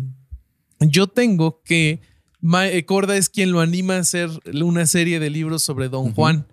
[0.81, 2.00] yo tengo que
[2.40, 6.46] Ma- Corda es quien lo anima a hacer una serie de libros sobre Don Juan.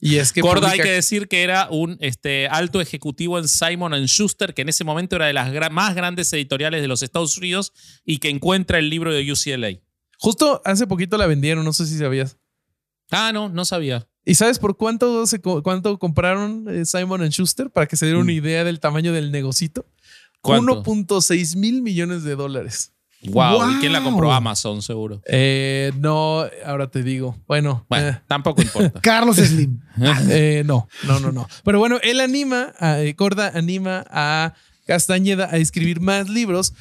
[0.00, 3.94] Y es que Corda hay que decir que era un este, alto ejecutivo en Simon
[4.06, 7.72] Schuster, que en ese momento era de las más grandes editoriales de los Estados Unidos
[8.04, 9.80] y que encuentra el libro de UCLA.
[10.18, 12.36] justo hace poquito la vendieron, no sé si sabías.
[13.10, 14.06] Ah, no, no sabía.
[14.24, 17.70] ¿Y sabes por cuánto, se, cuánto compraron eh, Simon Schuster?
[17.70, 19.82] Para que se dieran una idea del tamaño del negocito.
[19.82, 20.38] Mm.
[20.42, 20.82] ¿Cuánto?
[20.82, 22.92] 1.6 mil millones de dólares.
[23.22, 23.72] Wow.
[23.72, 24.32] ¿Y quién la compró?
[24.32, 25.20] Amazon, seguro.
[25.26, 27.36] Eh, no, ahora te digo.
[27.46, 29.00] Bueno, Bueno, eh, tampoco importa.
[29.02, 29.80] Carlos Slim.
[30.30, 31.48] eh, no, no, no, no.
[31.64, 34.54] Pero bueno, él anima, a, Corda anima a
[34.86, 36.74] Castañeda a escribir más libros,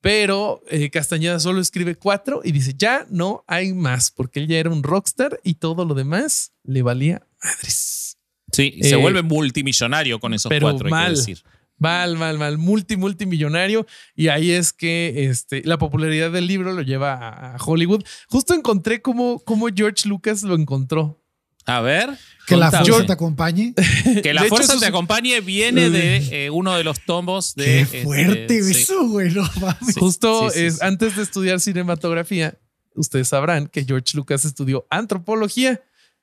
[0.00, 4.70] pero Castañeda solo escribe cuatro y dice, ya no hay más, porque él ya era
[4.70, 8.16] un rockstar y todo lo demás le valía madres.
[8.52, 11.12] Sí, se vuelve multimillonario con esos pero cuatro, hay mal.
[11.12, 11.42] que decir.
[11.80, 13.86] Mal, mal, mal, multi, multimillonario.
[14.14, 18.04] Y ahí es que este, la popularidad del libro lo lleva a, a Hollywood.
[18.28, 21.20] Justo encontré cómo, cómo George Lucas lo encontró.
[21.66, 22.18] A ver.
[22.46, 23.74] Que la fuerza te acompañe.
[24.22, 27.64] Que la De fuerza te acompañe viene de eh, uno de los tomos de.
[27.64, 28.70] Qué este, fuerte sí.
[28.72, 29.32] eso, güey.
[29.32, 29.94] No mames.
[29.94, 30.80] Sí, Justo sí, sí, es, sí.
[30.82, 32.58] antes de estudiar cinematografía,
[32.94, 35.80] ustedes sabrán que George Lucas estudió antropología.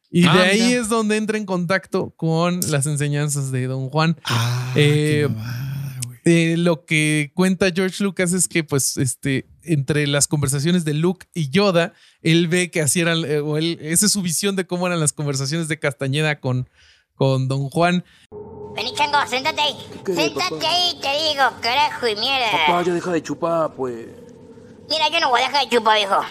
[0.10, 0.82] Y Ah, de ahí mira.
[0.82, 4.18] es donde entra en contacto con las enseñanzas de Don Juan.
[4.26, 6.20] Ah, Eh, qué mamada, güey.
[6.26, 11.28] Eh, lo que cuenta George Lucas es que, pues, este, entre las conversaciones de Luke
[11.34, 14.66] y Yoda, él ve que así eran, eh, o él, esa es su visión de
[14.66, 16.70] cómo eran las conversaciones de Castañeda con,
[17.16, 18.04] con Don Juan.
[18.76, 19.76] Vení, chango, sentate ahí.
[20.06, 22.46] Sentate ahí, te digo, carajo y mierda.
[22.66, 24.08] Papá, ya deja de chupar, pues.
[24.90, 26.22] Mira, yo no voy a dejar de chupar, viejo.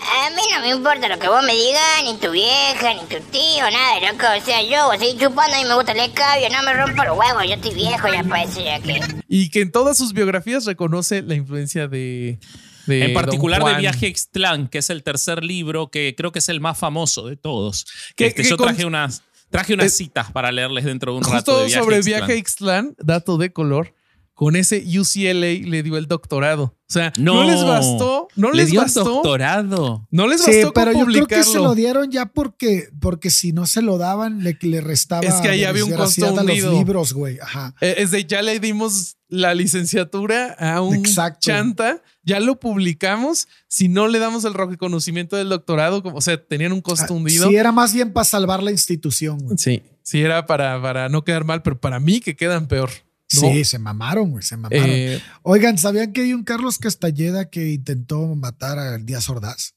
[0.00, 3.20] A mí no me importa lo que vos me digas, ni tu vieja, ni tu
[3.30, 4.24] tío, nada, loco.
[4.40, 7.04] O sea, yo voy a seguir chupando y me gusta el escabio, no me rompo
[7.04, 9.00] los huevos, yo estoy viejo ya parece ya que...
[9.28, 12.38] Y que en todas sus biografías reconoce la influencia de.
[12.86, 13.74] de En particular de.
[13.80, 17.26] Viaje a Ixtlán, que es el tercer libro, que creo que es el más famoso
[17.26, 17.84] de todos.
[18.16, 21.18] Que- Este, que yo con- traje unas, traje unas Es- citas para leerles dentro de
[21.18, 21.34] un rato.
[21.36, 22.18] Justo de viaje sobre Ixtlán.
[22.20, 23.94] Viaje Ixtlán, dato de color,
[24.38, 26.62] con ese UCLA le dio el doctorado.
[26.88, 29.02] O sea, no, les bastó, no Le les dio el bastó.
[29.02, 30.06] doctorado.
[30.12, 33.30] No les Sí, bastó pero con yo creo que se lo dieron ya porque, porque
[33.32, 35.26] si no se lo daban, le, le restaba.
[35.26, 36.70] Es que ahí había un costo hundido.
[36.70, 37.40] los libros, güey.
[37.40, 37.74] Ajá.
[37.80, 41.40] Eh, Es de ya le dimos la licenciatura a un Exacto.
[41.42, 43.48] chanta, ya lo publicamos.
[43.66, 47.46] Si no le damos el reconocimiento del doctorado, como, o sea, tenían un costo hundido.
[47.46, 49.58] Ah, Sí, era más bien para salvar la institución, güey.
[49.58, 52.90] Sí, sí, era para, para no quedar mal, pero para mí que quedan peor.
[53.34, 53.40] ¿No?
[53.52, 54.86] Sí, se mamaron, güey, se mamaron.
[54.88, 59.74] Eh, Oigan, ¿sabían que hay un Carlos Castañeda que intentó matar a Díaz Ordaz?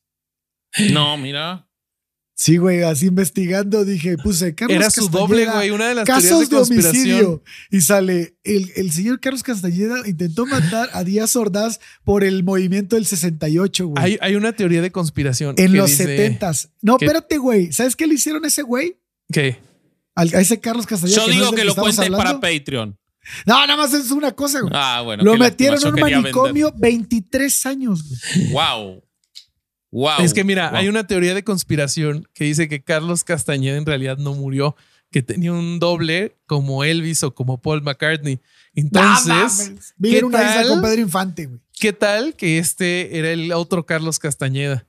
[0.91, 1.67] No, mira.
[2.33, 6.23] Sí, güey, así investigando dije, puse Carlos era su doble, güey, una de las teorías
[6.31, 7.43] Casos de de, homicidio.
[7.69, 12.95] Y sale, el, el señor Carlos Castañeda intentó matar a Díaz Ordaz por el movimiento
[12.95, 14.03] del 68, güey.
[14.03, 15.53] Hay, hay una teoría de conspiración.
[15.59, 16.69] en que los dice 70s.
[16.81, 17.71] No, que- espérate, güey.
[17.73, 18.97] ¿Sabes qué le hicieron a ese güey?
[19.31, 19.57] que
[20.15, 21.17] Al- A ese Carlos Castañeda.
[21.23, 22.39] Yo digo es del que lo cuentes para.
[22.39, 22.97] Patreon.
[23.45, 24.71] No, nada más es una cosa, güey.
[24.75, 25.23] Ah, bueno.
[25.23, 28.51] lo metieron lástima, en un manicomio 23 años, güey.
[28.51, 29.03] Wow.
[29.91, 30.21] Wow.
[30.21, 30.79] Es que mira, Wow.
[30.79, 34.75] hay una teoría de conspiración que dice que Carlos Castañeda en realidad no murió,
[35.11, 38.39] que tenía un doble como Elvis o como Paul McCartney.
[38.73, 39.93] Entonces, mames.
[39.97, 40.67] Vive en ¿qué una isla tal?
[40.69, 41.59] con Pedro Infante, güey.
[41.77, 44.85] ¿qué tal que este era el otro Carlos Castañeda?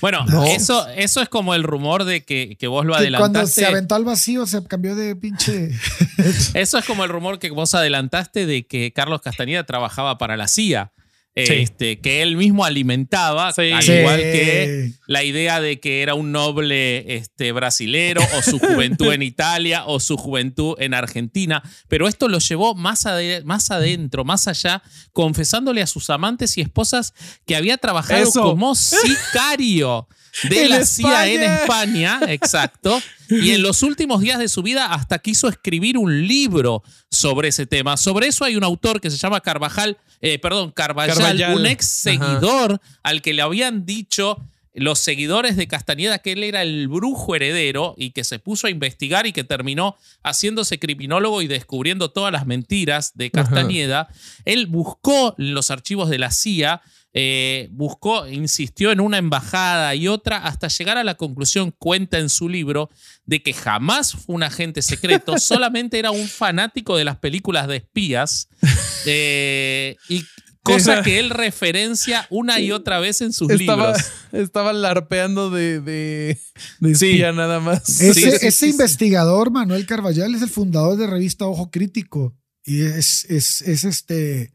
[0.00, 0.44] Bueno, No.
[0.44, 3.60] eso, eso es como el rumor de que, que vos lo Que cuando adelantaste.
[3.60, 5.70] se aventó al vacío se cambió de pinche.
[6.54, 10.48] Eso es como el rumor que vos adelantaste de que Carlos Castañeda trabajaba para la
[10.48, 10.90] CIA.
[11.36, 11.52] Sí.
[11.54, 13.70] Este, que él mismo alimentaba, Sí.
[13.70, 19.12] al igual que la idea de que era un noble este, brasilero o su juventud
[19.12, 21.62] en Italia o su juventud en Argentina.
[21.88, 26.62] Pero esto lo llevó más, ade- más adentro, más allá, confesándole a sus amantes y
[26.62, 27.14] esposas
[27.46, 28.42] que había trabajado Eso.
[28.42, 30.08] como sicario.
[30.48, 32.20] De la CIA en España.
[32.28, 33.00] Exacto.
[33.28, 37.66] Y en los últimos días de su vida hasta quiso escribir un libro sobre ese
[37.66, 37.96] tema.
[37.96, 41.56] Sobre eso hay un autor que se llama Carvajal, eh, perdón, Carvajal, Carvajal.
[41.56, 44.36] un ex seguidor al que le habían dicho
[44.72, 48.70] los seguidores de Castañeda que él era el brujo heredero y que se puso a
[48.70, 54.08] investigar y que terminó haciéndose criminólogo y descubriendo todas las mentiras de Castañeda.
[54.44, 60.06] Él buscó en los archivos de la CIA, eh, buscó, insistió en una embajada y
[60.06, 62.88] otra hasta llegar a la conclusión, cuenta en su libro,
[63.24, 67.76] de que jamás fue un agente secreto, solamente era un fanático de las películas de
[67.76, 68.48] espías.
[69.06, 70.22] eh, y
[70.62, 74.06] cosa que él referencia una y otra vez en sus Estaba, libros.
[74.32, 76.38] estaba larpeando de, de,
[76.80, 77.88] de espía nada más.
[78.00, 78.70] Ese, Sí, sí, ese sí, sí.
[78.70, 82.36] investigador, Manuel Carvajal, es el fundador de revista Ojo Crítico.
[82.64, 84.52] Y es, es, es este.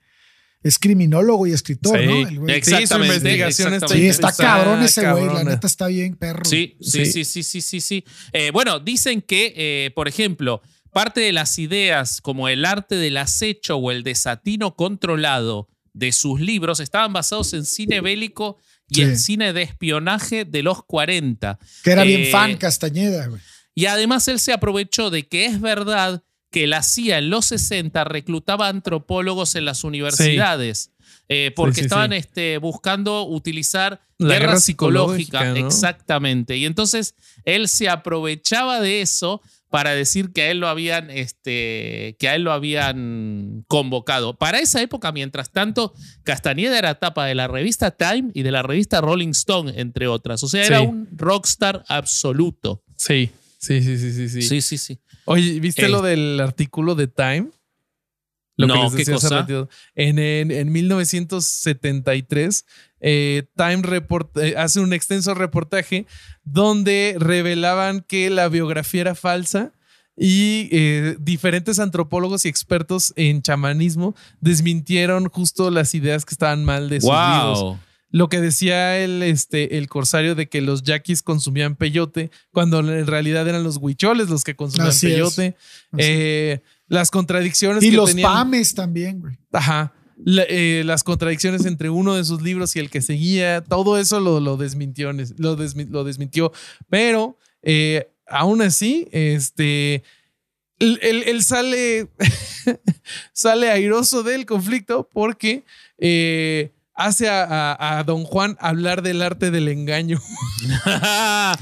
[0.62, 2.28] Es criminólogo y escritor, Sí, ¿no?
[2.28, 2.56] El güey.
[2.56, 2.88] exacto.
[2.88, 4.04] Sí, su investigación exactamente.
[4.04, 5.26] Sí, está está cabrón ese güey.
[5.28, 6.44] La neta está bien, perro.
[6.46, 7.24] Sí, sí, Sí.
[7.24, 8.06] sí, sí, sí, sí, sí.
[8.34, 13.18] Eh, bueno, dicen que, eh, por ejemplo, parte de las ideas como el arte del
[13.18, 18.58] acecho o el desatino controlado de sus libros estaban basados en cine bélico
[18.90, 19.02] y Sí.
[19.02, 21.58] en cine de espionaje de los 40.
[21.84, 23.42] Que era bien Eh, fan Castañeda, güey.
[23.74, 28.04] Y además él se aprovechó de que es verdad que la CIA en los 60
[28.04, 30.92] reclutaba antropólogos en las universidades.
[31.28, 32.18] eh, porque Sí, sí, estaban sí.
[32.18, 35.40] Este, buscando utilizar La guerra, guerra psicológica.
[35.40, 35.68] psicológica, ¿no?
[35.68, 36.58] Exactamente.
[36.58, 42.15] Y entonces él se aprovechaba de eso para decir que a él lo habían, este,
[42.19, 44.38] que a él lo habían convocado.
[44.38, 48.63] Para esa época, mientras tanto, Castañeda era tapa de la revista Time y de la
[48.63, 50.43] revista Rolling Stone, entre otras.
[50.43, 52.84] O sea, era un rockstar absoluto.
[52.95, 54.30] Sí, sí, sí, sí, sí.
[54.30, 54.41] sí.
[54.41, 54.99] Sí, sí, sí.
[55.25, 55.89] Oye, ¿viste Eh.
[55.89, 57.49] lo del artículo de Time?
[58.58, 59.46] Lo No, que les ¿qué cosa?
[59.96, 62.65] En, en, en 1973,
[63.02, 66.06] eh, Time report- eh, hace un extenso reportaje
[66.44, 69.72] donde revelaban que la biografía era falsa
[70.18, 76.89] y eh, diferentes antropólogos y expertos en chamanismo desmintieron justo las ideas que estaban mal
[76.89, 77.80] de sus libros.
[78.12, 83.08] Lo que decía el, este, el corsario de que los yaquis consumían peyote, cuando en
[83.08, 85.56] realidad eran los huicholes los que consumían Así peyote.
[85.98, 88.32] Eh, las contradicciones Y que los tenían.
[88.32, 89.38] pames también, güey.
[89.52, 89.94] Ajá.
[90.24, 94.22] La- eh, las contradicciones entre uno de sus libros y el que seguía, todo eso
[94.22, 96.54] lo, lo desmintió, lo, desmi- lo desmintió.
[96.89, 100.04] Pero eh, aún así, este,
[100.80, 102.08] él, él- él sale,
[103.34, 105.63] sale airoso del conflicto porque
[105.98, 110.22] eh, hace a, a- a Don Juan hablar del arte del engaño.
[110.86, 111.58] ah,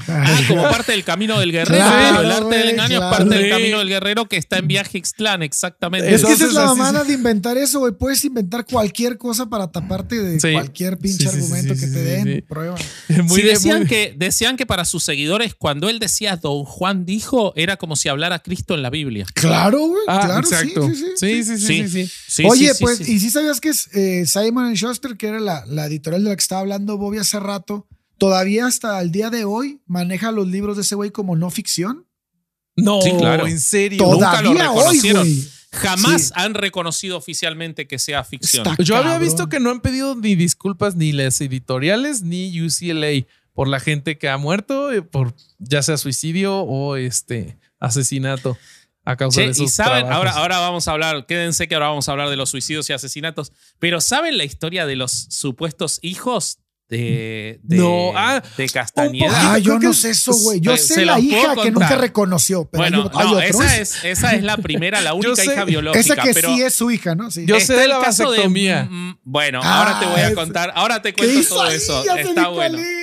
[0.48, 1.84] como parte del camino del guerrero.
[1.84, 3.12] Claro, el arte del engaño claro.
[3.12, 6.14] es parte del camino del guerrero que está en viaje Ixtlán, exactamente.
[6.14, 7.92] Es que esa es la mamada de inventar eso, güey.
[7.92, 10.52] Puedes inventar cualquier cosa para taparte de Sí.
[10.52, 12.24] cualquier pinche Sí, sí, sí, argumento sí, que te den.
[12.36, 12.40] sí.
[12.42, 12.76] Prueba.
[13.24, 17.04] Muy de- decían, muy- que, decían que para sus seguidores, cuando él decía Don Juan
[17.04, 19.26] dijo, era como si hablara Cristo en la Biblia.
[19.34, 20.02] Claro, güey.
[20.08, 20.88] Ah, claro, exacto.
[20.88, 21.44] sí, sí, sí.
[21.44, 22.12] Sí, sí, sí, sí, sí.
[22.28, 23.12] Sí, Oye, sí, sí, pues, sí.
[23.14, 26.36] y si sabías que es eh, Simon Schuster, que era la, la editorial de la
[26.36, 27.86] que estaba hablando Bobby hace rato,
[28.18, 32.06] todavía hasta el día de hoy maneja los libros de ese güey como no ficción.
[32.76, 33.46] No, Sí, claro.
[33.46, 34.04] en serio.
[34.04, 35.28] Nunca lo Todavía hoy, reconocieron.
[35.72, 36.32] Jamás Sí.
[36.34, 38.66] han reconocido oficialmente que sea ficción.
[38.66, 43.26] Está Yo había visto que no han pedido ni disculpas ni las editoriales ni UCLA
[43.54, 48.58] por la gente que ha muerto, eh, por ya sea suicidio o este asesinato
[49.04, 50.16] a causa Che, de esos y saben, trabajos.
[50.16, 52.92] ahora, ahora vamos a hablar, quédense que ahora vamos a hablar de los suicidios y
[52.92, 59.54] asesinatos, pero ¿saben la historia de los supuestos hijos de, de, No, ah, de Castañeda?
[59.54, 60.60] Ah, yo no sé eso, güey.
[60.60, 63.50] Yo eh, sé se la hija que nunca reconoció, pero Bueno, hay, hay no, otros.
[63.64, 66.00] esa es, esa es la primera, la única sé- hija biológica.
[66.00, 67.30] Esa que pero sí es su hija, ¿no?
[67.30, 67.44] Sí.
[67.46, 68.86] Yo sé de el la caso de- vasectomía.
[68.90, 71.76] mm, bueno, Ah, ahora te voy a contar, ahora te ¿Qué cuento todo ahí?
[71.76, 72.04] eso.
[72.04, 72.78] Ya Está bueno.
[72.78, 72.94] es.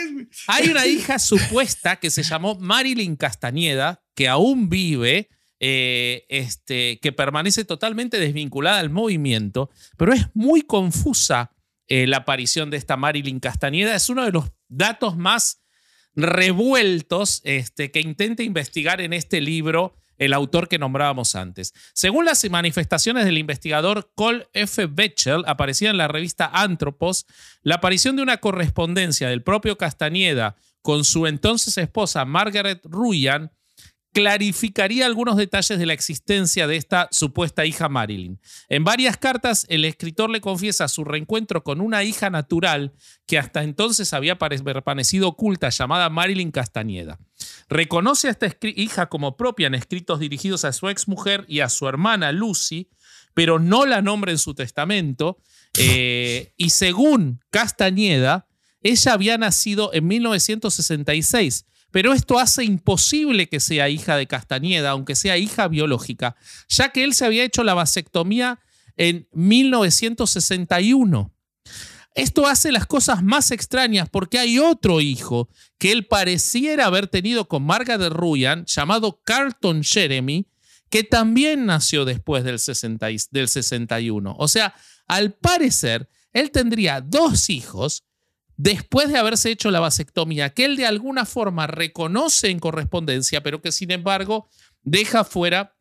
[0.47, 5.27] Hay una hija supuesta que se llamó Marilyn Castañeda, que aún vive,
[5.63, 11.51] eh, este, que permanece totalmente desvinculada al movimiento, pero es muy confusa
[11.87, 13.95] eh, la aparición de esta Marilyn Castañeda.
[13.95, 15.61] Es uno de los datos más
[16.15, 21.73] revueltos este, que intenta investigar en este libro el autor que nombrábamos antes.
[21.93, 24.87] Según las manifestaciones del investigador Cole F.
[24.87, 27.27] Betchel, aparecida en la revista Anthropos,
[27.61, 33.51] la aparición de una correspondencia del propio Castañeda con su entonces esposa Margaret Ruyan
[34.13, 38.39] clarificaría algunos detalles de la existencia de esta supuesta hija Marilyn.
[38.67, 42.93] En varias cartas, el escritor le confiesa su reencuentro con una hija natural
[43.25, 47.19] que hasta entonces había permanecido oculta, llamada Marilyn Castañeda.
[47.69, 51.87] Reconoce a esta hija como propia en escritos dirigidos a su exmujer y a su
[51.87, 52.89] hermana Lucy,
[53.33, 55.37] pero no la nombra en su testamento.
[55.77, 58.47] eh, y según Castañeda,
[58.83, 61.65] ella había nacido en 1966.
[61.91, 66.35] Pero esto hace imposible que sea hija de Castañeda, aunque sea hija biológica,
[66.69, 68.59] ya que él se había hecho la vasectomía
[68.97, 71.33] en 1961.
[72.13, 77.47] Esto hace las cosas más extrañas porque hay otro hijo que él pareciera haber tenido
[77.47, 80.45] con Margaret Ruyan, llamado Carlton Jeremy,
[80.89, 84.35] que también nació después del, 60 del 61.
[84.37, 84.75] O sea,
[85.07, 88.03] al parecer, él tendría dos hijos
[88.61, 93.61] después de haberse hecho la vasectomía, que él de alguna forma reconoce en correspondencia, pero
[93.61, 94.47] que sin embargo
[94.83, 95.75] deja fuera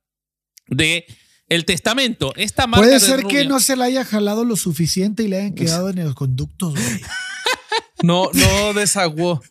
[0.67, 1.05] de
[1.49, 2.33] el testamento.
[2.37, 5.55] Esta marca Puede ser que no se la haya jalado lo suficiente y le hayan
[5.55, 7.01] quedado en los conductos, güey.
[8.03, 9.43] No, no desaguó.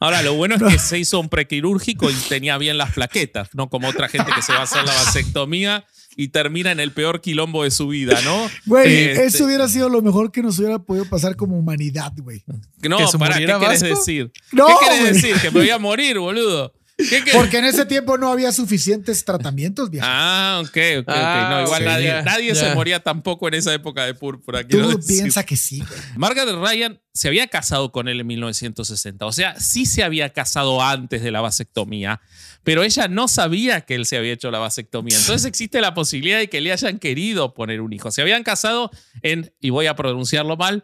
[0.00, 3.68] Ahora, lo bueno es que se hizo un prequirúrgico y tenía bien las plaquetas, no
[3.68, 5.84] como otra gente que se va a hacer la vasectomía
[6.16, 8.50] y termina en el peor quilombo de su vida, ¿no?
[8.66, 12.42] Güey, este eso hubiera sido lo mejor que nos hubiera podido pasar como humanidad, güey.
[12.82, 14.32] No, para, ¿qué quieres decir?
[14.50, 15.36] ¿Qué quieres decir?
[15.40, 16.72] Que me voy a morir, boludo.
[17.32, 20.04] Porque en ese tiempo no había suficientes tratamientos, viejo.
[20.08, 21.06] Ah, ok, ok, ok.
[21.06, 24.66] No, ah, igual nadie, nadie se moría tampoco en esa época de púrpura.
[24.66, 25.80] Tú piensas que sí.
[26.16, 29.26] Margaret Ryan se había casado con él en 1960.
[29.26, 32.20] O sea, sí se había casado antes de la vasectomía,
[32.64, 35.16] pero ella no sabía que él se había hecho la vasectomía.
[35.16, 38.10] Entonces existe la posibilidad de que le hayan querido poner un hijo.
[38.10, 38.90] Se habían casado
[39.22, 40.82] en, y voy a pronunciarlo mal,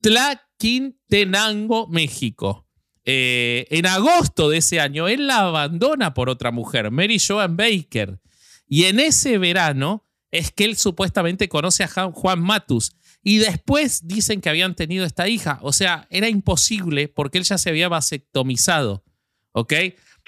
[0.00, 2.66] Tlaquintenango, México.
[3.04, 8.20] Eh, en agosto de ese año, él la abandona por otra mujer, Mary Joan Baker.
[8.68, 12.92] Y en ese verano es que él supuestamente conoce a Juan Matus.
[13.22, 15.58] Y después dicen que habían tenido esta hija.
[15.62, 19.04] O sea, era imposible porque él ya se había vasectomizado.
[19.52, 19.74] ¿Ok?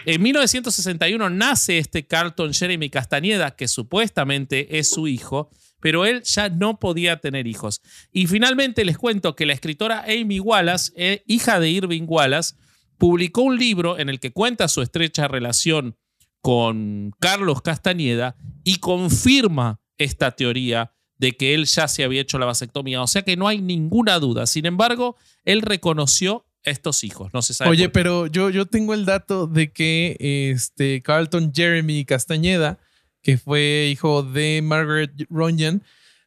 [0.07, 5.51] En 1961 nace este Carlton Jeremy Castañeda, que supuestamente es su hijo,
[5.81, 7.81] pero él ya no podía tener hijos.
[8.13, 12.55] Y finalmente les cuento que la escritora Amy Wallace, eh, hija de Irving Wallace,
[12.99, 15.97] publicó un libro en el que cuenta su estrecha relación
[16.41, 22.47] con Carlos Castañeda y confirma esta teoría de que él ya se había hecho la
[22.47, 23.03] vasectomía.
[23.03, 24.47] O sea que no hay ninguna duda.
[24.47, 27.33] Sin embargo, él reconoció estos hijos.
[27.33, 27.71] No se sabe.
[27.71, 32.79] Oye, pero yo, yo tengo el dato de que este Carlton Jeremy Castañeda,
[33.23, 35.83] que fue hijo de Margaret Ronjan,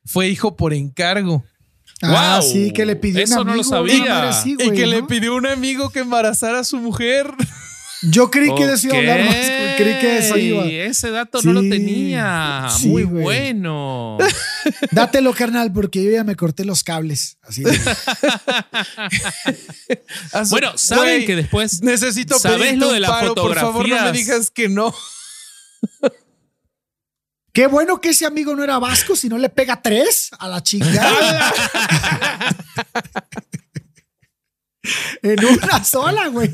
[0.05, 1.43] fue hijo por encargo.
[2.01, 3.51] Ah, sí, que le pidió Eso un amigo.
[3.51, 4.31] no lo sabía.
[4.45, 7.33] y que le pidió un amigo que embarazara a su mujer.
[8.03, 9.35] Yo creí que decía hablar más.
[9.77, 10.65] Creí que eso iba.
[10.65, 12.67] Ese dato no lo tenía.
[12.83, 14.19] Muy bueno.
[14.91, 17.37] Dátelo, carnal, porque yo ya me corté los cables.
[17.41, 17.63] Así.
[20.49, 21.81] bueno, saben que después.
[21.81, 23.63] Necesito ¿Sabes lo de la fotografía?
[23.63, 24.93] Por favor, no me digas que no.
[27.57, 30.61] Qué bueno que ese amigo no era vasco, si no le pega tres a la
[30.61, 31.51] chingada.
[35.23, 36.53] en una sola, güey.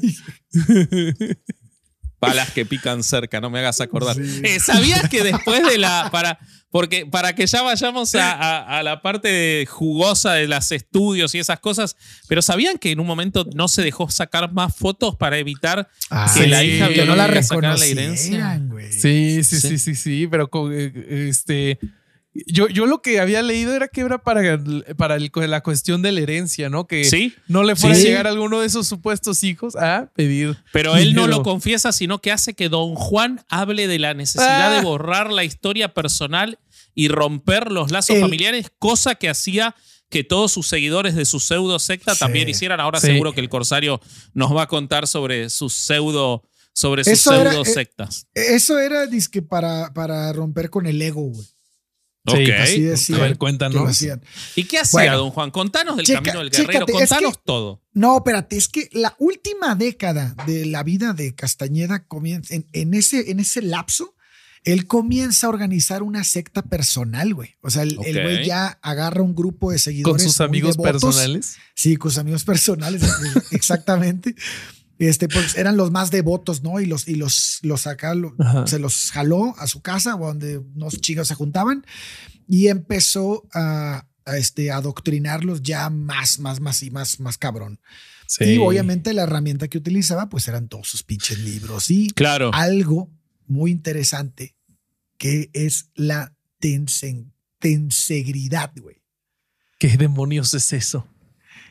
[2.22, 4.16] Balas que pican cerca, no me hagas acordar.
[4.18, 6.08] Eh, ¿Sabías que después de la.
[6.10, 6.40] Para,
[6.74, 11.96] porque para que ya vayamos a, la parte jugosa de los estudios y esas cosas,
[12.28, 16.34] pero ¿sabían que en un momento no se dejó sacar más fotos para evitar ah,
[16.36, 18.60] que la hija no la la herencia?
[18.90, 21.78] Sí, sí, sí, sí, sí, pero eh, este
[22.34, 24.60] yo, yo lo que había leído era que era para,
[24.98, 26.88] para la cuestión de la herencia, ¿no?
[26.88, 30.58] Que no le fuera a llegar a alguno de esos supuestos hijos a pedir.
[30.72, 34.72] Pero él no lo confiesa, sino que hace que don Juan hable de la necesidad
[34.72, 34.82] de ah.
[34.82, 36.58] borrar la historia personal
[36.96, 39.76] y romper los lazos familiares, cosa que hacía
[40.10, 42.80] que todos sus seguidores de su pseudo secta también hicieran.
[42.80, 44.00] Ahora seguro que el Corsario
[44.34, 46.44] nos va a contar sobre sus pseudo
[46.76, 48.28] sobre sus pseudo eh, sectas.
[48.34, 51.46] eso era disque para, para romper con el ego, güey.
[52.26, 53.36] Sí, así decían.
[53.36, 54.02] cuéntanos.
[54.56, 55.52] ¿Y qué hacía, don Juan?
[55.52, 57.82] Contanos del camino del guerrero, contanos todo.
[57.94, 63.30] No, espérate, es que la última década de la vida de Castañeda comienza, en, ese,
[63.30, 64.16] en ese lapso,
[64.64, 67.58] él comienza a organizar una secta personal, güey.
[67.62, 70.24] O sea, el güey ya agarra un grupo de seguidores.
[70.24, 71.58] ¿Con sus amigos personales?
[71.76, 73.04] Sí, con sus amigos personales,
[73.52, 74.36] exactamente
[75.08, 76.80] este, pues eran los más devotos, ¿no?
[76.80, 81.36] Y los, y los, los se los jaló a su casa, donde unos chicos se
[81.36, 81.86] juntaban,
[82.48, 87.80] y empezó a, este, adoctrinarlos ya más, más, más y más, más cabrón.
[88.40, 91.92] Y obviamente la herramienta que utilizaba, pues eran todos sus pinches libros.
[91.92, 92.52] Y claro.
[92.54, 93.12] algo
[93.46, 94.56] muy interesante
[95.18, 99.02] que es la tensegridad, güey.
[99.78, 101.08] ¿Qué demonios es eso?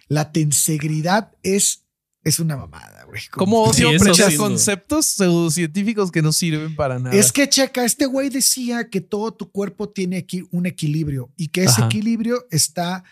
[0.09, 1.83] La tensegridad es
[2.25, 3.23] es una mamada, güey.
[3.31, 7.15] Como siempre, conceptos pseudocientíficos que no sirven para nada.
[7.15, 11.49] Es que, checa, este güey decía que todo tu cuerpo tiene aquí un equilibrio y
[11.49, 13.05] que ese equilibrio está,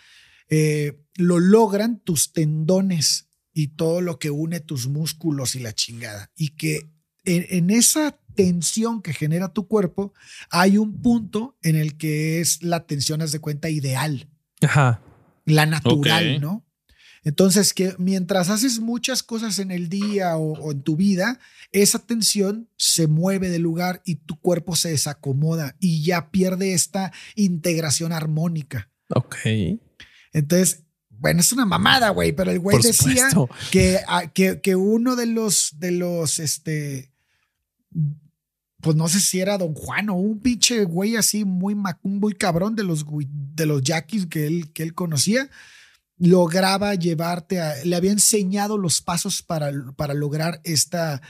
[0.48, 6.30] eh, lo logran tus tendones y todo lo que une tus músculos y la chingada.
[6.36, 6.90] Y que
[7.24, 10.14] en, en esa tensión que genera tu cuerpo,
[10.51, 14.28] hay un punto en el que es la tensión, haz de cuenta, ideal.
[14.62, 15.03] Ajá.
[15.44, 16.40] La natural.
[16.40, 16.64] ¿no?
[17.22, 21.38] Entonces, que mientras haces muchas cosas en el día o, o en tu vida,
[21.70, 27.12] esa tensión se mueve del lugar y tu cuerpo se desacomoda y ya pierde esta
[27.34, 28.90] integración armónica.
[29.14, 29.36] Ok.
[30.32, 33.50] Entonces, bueno, es una mamada, güey, pero el güey Por decía supuesto.
[33.70, 37.12] que, a- que, que uno de los, de los, este,
[38.80, 42.74] pues no sé si era Don Juan o un pinche güey así muy, muy cabrón
[42.76, 45.50] de los, de los yaquis que él, que él conocía,
[46.20, 51.20] lograba llevarte a, le había enseñado los pasos para, para lograr esta,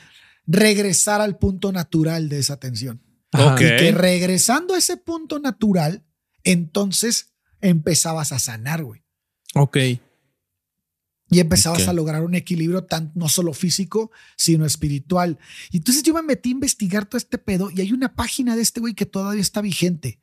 [0.47, 3.01] regresar al punto natural de esa tensión.
[3.32, 3.38] Y
[3.78, 6.05] que regresando a ese punto natural,
[6.43, 9.03] entonces empezabas a sanar, güey.
[9.55, 9.76] Ok.
[11.32, 15.38] Y empezabas a lograr un equilibrio tan, no solo físico, sino espiritual.
[15.70, 18.62] Y entonces yo me metí a investigar todo este pedo y hay una página de
[18.62, 20.18] este güey que todavía está vigente.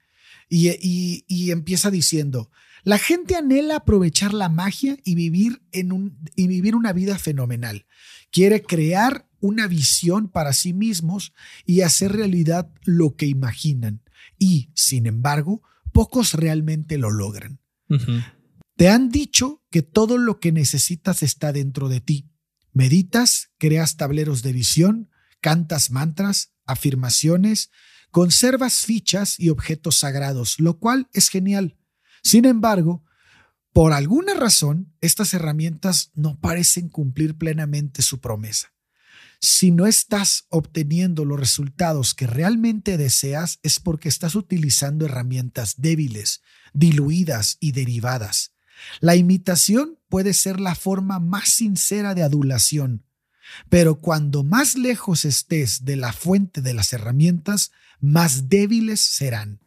[0.50, 2.52] Y, y- y empieza diciendo,
[2.88, 7.86] la gente anhela aprovechar la magia y vivir, en un, y vivir una vida fenomenal.
[8.32, 11.34] Quiere crear una visión para sí mismos
[11.66, 14.04] y hacer realidad lo que imaginan.
[14.40, 17.60] Y, sin embargo, pocos realmente lo logran.
[18.78, 22.30] Te han dicho que todo lo que necesitas está dentro de ti.
[22.72, 25.10] Meditas, creas tableros de visión,
[25.42, 27.70] cantas mantras, afirmaciones,
[28.12, 31.76] conservas fichas y objetos sagrados, lo cual es genial.
[32.24, 33.04] Sin embargo,
[33.74, 38.74] por alguna razón, estas herramientas no parecen cumplir plenamente su promesa.
[39.40, 46.42] Si no estás obteniendo los resultados que realmente deseas, es porque estás utilizando herramientas débiles,
[46.74, 48.54] diluidas y derivadas.
[49.00, 53.06] La imitación puede ser la forma más sincera de adulación,
[53.70, 59.60] pero cuando más lejos estés de la fuente de las herramientas, más débiles serán.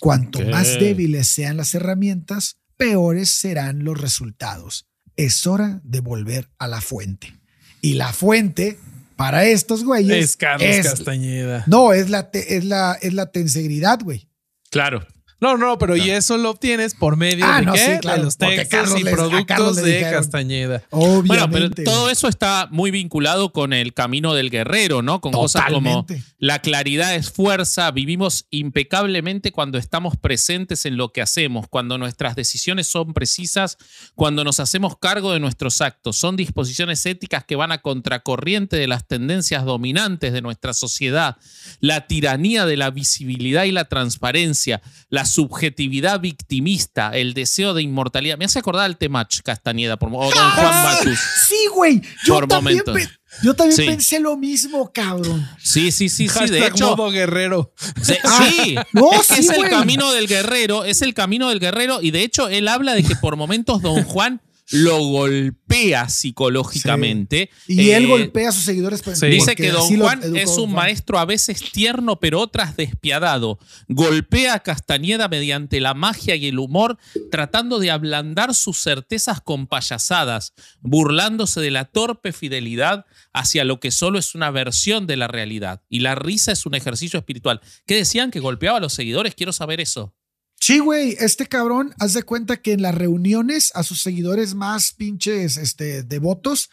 [0.00, 4.86] Cuanto más débiles sean las herramientas, peores serán los resultados.
[5.16, 7.34] Es hora de volver a la fuente.
[7.82, 8.78] Y la fuente,
[9.16, 11.64] para estos güeyes, Es Carlos es- Castañeda.
[11.66, 14.28] No, es la, es la, es la tensegridad, güey.
[14.70, 15.06] Claro.
[15.40, 17.78] No, no, pero y eso lo obtienes por medio Ah, de no, qué?
[17.94, 20.12] sí, claro, de los textos y les- productos de dijeron.
[20.22, 20.82] Castañeda.
[20.90, 21.28] Obviamente.
[21.28, 25.20] Bueno, pero todo eso está muy vinculado con el camino del guerrero, ¿no?
[25.20, 26.06] Con cosas como
[26.38, 32.36] la claridad es fuerza, vivimos impecablemente cuando estamos presentes en lo que hacemos, cuando nuestras
[32.36, 33.78] decisiones son precisas,
[34.14, 36.16] cuando nos hacemos cargo de nuestros actos.
[36.16, 41.36] Son disposiciones éticas que van a contracorriente de las tendencias dominantes de nuestra sociedad,
[41.80, 48.36] la tiranía de la visibilidad y la transparencia, la subjetividad victimista, el deseo de inmortalidad.
[48.38, 51.18] Me hace acordar al Temach Castañeda por, o Don Juan Matus.
[51.48, 52.02] Sí, güey.
[52.24, 53.12] Yo Por también, momentos.
[53.42, 53.86] yo también Sí.
[53.86, 55.48] pensé lo mismo, cabrón.
[55.62, 56.46] Sí, sí, sí, sí.
[56.46, 57.72] De hecho, modo guerrero.
[58.02, 58.74] Sí, Ah, sí.
[58.92, 62.10] no, es, que sí, es el camino del guerrero, es el camino del guerrero y
[62.10, 64.40] de hecho él habla de que por momentos Don Juan
[64.70, 67.50] lo golpea psicológicamente.
[67.66, 69.02] Y él Eh, golpea a sus seguidores.
[69.02, 69.26] pues, Sí.
[69.26, 70.72] Dice que Don Juan es un Juan.
[70.72, 73.58] maestro a veces tierno, pero otras despiadado.
[73.88, 76.98] Golpea a Castañeda mediante la magia y el humor,
[77.30, 83.90] tratando de ablandar sus certezas con payasadas, burlándose de la torpe fidelidad hacia lo que
[83.90, 85.82] solo es una versión de la realidad.
[85.88, 87.60] Y la risa es un ejercicio espiritual.
[87.86, 88.30] ¿Qué decían?
[88.30, 89.34] ¿Que golpeaba a los seguidores?
[89.34, 90.14] Quiero saber eso.
[90.60, 94.92] Sí, güey, este cabrón, haz de cuenta que en las reuniones a sus seguidores más
[94.92, 96.68] pinches este, devotos,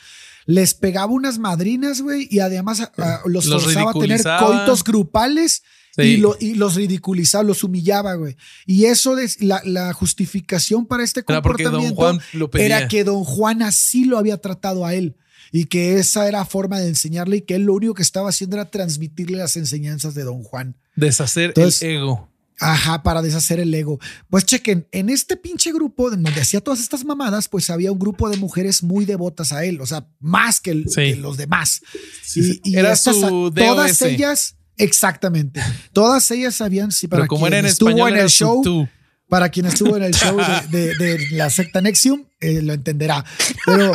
[0.45, 4.83] les pegaba unas madrinas, güey, y además a- a- los, Los forzaba a tener coitos
[4.83, 5.63] grupales
[5.95, 6.03] Sí.
[6.03, 8.35] y, lo- y los ridiculizaba, los humillaba, güey.
[8.67, 12.19] Y eso, de, la, la justificación para este comportamiento
[12.53, 15.15] era que Don Juan así lo había tratado a él.
[15.51, 18.57] Y que esa era forma de enseñarle y que él lo único que estaba haciendo
[18.57, 20.75] era transmitirle las enseñanzas de Don Juan.
[20.95, 22.29] Deshacer Entonces- el ego.
[22.59, 23.99] Ajá, para deshacer el ego.
[24.29, 27.99] Pues chequen, en este pinche grupo de donde hacía todas estas mamadas, pues había un
[27.99, 30.95] grupo de mujeres muy devotas a él, o sea, más que, el- Sí.
[31.13, 31.81] que los demás.
[32.23, 32.75] Sí, sí.
[32.75, 35.61] Era su todas ellas, exactamente,
[35.93, 38.89] todas ellas sabían si para como era quien en estuvo español, en el show, tú.
[39.29, 40.37] para quien estuvo en el show
[40.71, 43.23] de, de- de la secta Nexium, eh, lo entenderá.
[43.65, 43.91] Pero,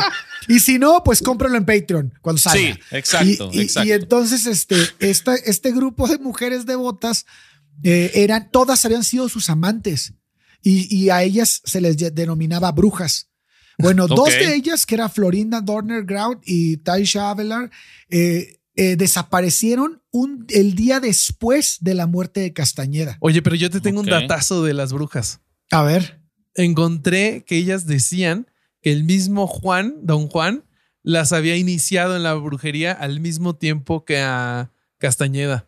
[0.47, 2.59] y si no, pues cómpralo en Patreon cuando salga.
[2.75, 3.89] Sí, exacto, Y, y- exacto.
[3.89, 7.25] y entonces, este, esta, este grupo de mujeres devotas
[7.83, 10.13] eh, eran, todas habían sido sus amantes
[10.61, 13.29] y, y a ellas se les de- denominaba brujas.
[13.79, 17.71] Bueno, dos de ellas, que era Florinda Dorner Grout y Taisha Avelar,
[18.09, 23.17] eh, eh, desaparecieron un, el día después de la muerte de Castañeda.
[23.19, 25.41] Oye, pero yo te tengo un datazo de las brujas.
[25.71, 26.21] A ver.
[26.55, 28.47] Encontré que ellas decían
[28.81, 30.65] que el mismo Juan, don Juan,
[31.01, 35.67] las había iniciado en la brujería al mismo tiempo que a Castañeda.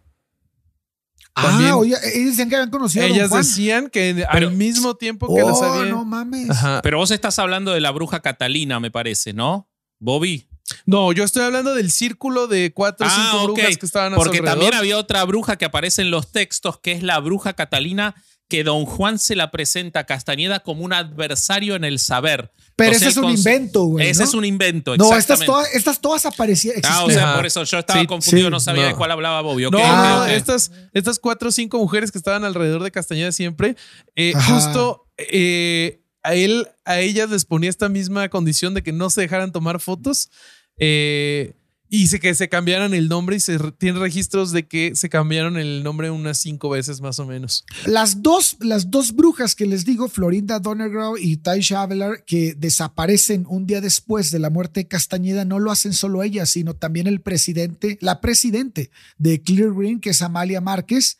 [1.36, 3.42] También- ah, oye, ellos decían que habían conocido a Don Ellas Juan.
[3.44, 5.90] decían que al mismo tiempo que las Oh, habían.
[5.90, 6.50] no mames.
[6.50, 6.80] Ajá.
[6.82, 9.70] Pero vos estás hablando de la bruja Catalina, me parece, ¿no?
[10.00, 10.48] Bobby.
[10.86, 13.52] No, yo estoy hablando del círculo de cuatro o cinco Ah, ok.
[13.54, 14.60] brujas que estaban a su Porque alrededor.
[14.62, 18.16] también había otra bruja que aparece en los textos, que es la bruja Catalina,
[18.48, 22.52] que don Juan se la presenta a Castañeda como un adversario en el saber.
[22.76, 24.08] Pero O ese es un invento, güey.
[24.10, 24.30] Ese ¿no?
[24.30, 26.76] es un invento, No, estas todas, estas todas aparecían.
[26.84, 28.88] Ah, o sea, por eso yo estaba Sí, confundido, sí, no sabía no.
[28.90, 29.70] de cuál hablaba Bobby.
[29.70, 29.78] No,
[30.24, 30.30] ok.
[30.30, 33.76] estas, estas cuatro o cinco mujeres que estaban alrededor de Castañeda siempre,
[34.16, 39.10] eh, justo eh, a él, a ellas les ponía esta misma condición de que no
[39.10, 40.30] se dejaran tomar fotos
[40.78, 41.54] eh,
[41.90, 45.58] y se, que se cambiaran el nombre y se tienen registros de que se cambiaron
[45.58, 47.66] el nombre unas cinco veces más o menos.
[47.86, 53.46] Las dos, las dos brujas que les digo, Florinda Donnergrau y Taisha Avelar, que desaparecen
[53.48, 57.08] un día después de la muerte de Castañeda, no lo hacen solo ellas, sino también
[57.08, 61.18] el presidente, la presidente de Clear Green, que es Amalia Márquez,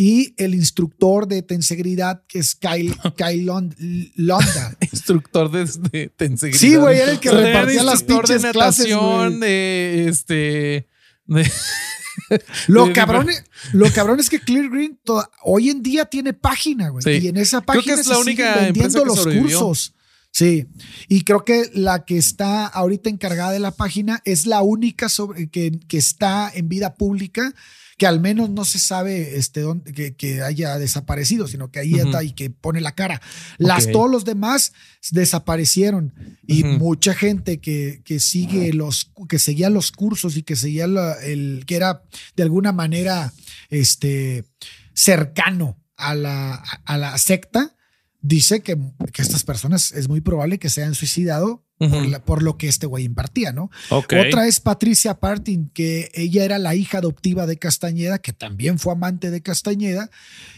[0.00, 3.74] y el instructor de tensegridad, que es Kyle, Kyle Lon-
[4.14, 4.76] Londa.
[4.92, 6.60] Instructor de, de tenseguridad.
[6.60, 9.40] Sí, güey, era el que O sea, era repartía las de pinches clases, natación, güey.
[9.40, 10.88] de este.
[11.26, 11.50] de-
[12.68, 16.32] Lo de- cabrón, es- lo cabrón es que Clear Green to- hoy en día tiene
[16.32, 17.02] página, güey.
[17.02, 17.24] Sí.
[17.24, 19.58] Y en esa Creo página que es la única vendiendo los sobrevivió.
[19.66, 19.94] cursos.
[20.30, 20.66] Sí.
[21.08, 25.48] Y creo que la que está ahorita encargada de la página es la única sobre,
[25.48, 27.52] que, que está en vida pública
[27.98, 31.94] que al menos no se sabe este, dónde, que, que haya desaparecido, sino que ahí
[31.96, 33.20] está y que pone la cara.
[33.58, 33.86] Las.
[33.92, 34.72] Todos los demás
[35.10, 36.14] desaparecieron
[36.46, 41.14] y mucha gente que, que sigue los, que seguía los cursos y que seguía la-
[41.22, 42.02] el, que era
[42.36, 43.32] de alguna manera
[43.68, 44.44] este,
[44.94, 47.74] cercano a la, a la secta,
[48.20, 48.76] dice que,
[49.12, 52.04] que estas personas es muy probable que se hayan suicidado por, Ujú.
[52.10, 53.70] la- por lo que este güey impartía, ¿no?
[53.90, 58.92] Otra es Patricia Partin, que ella era la hija adoptiva de Castañeda, que también fue
[58.92, 60.10] amante de Castañeda,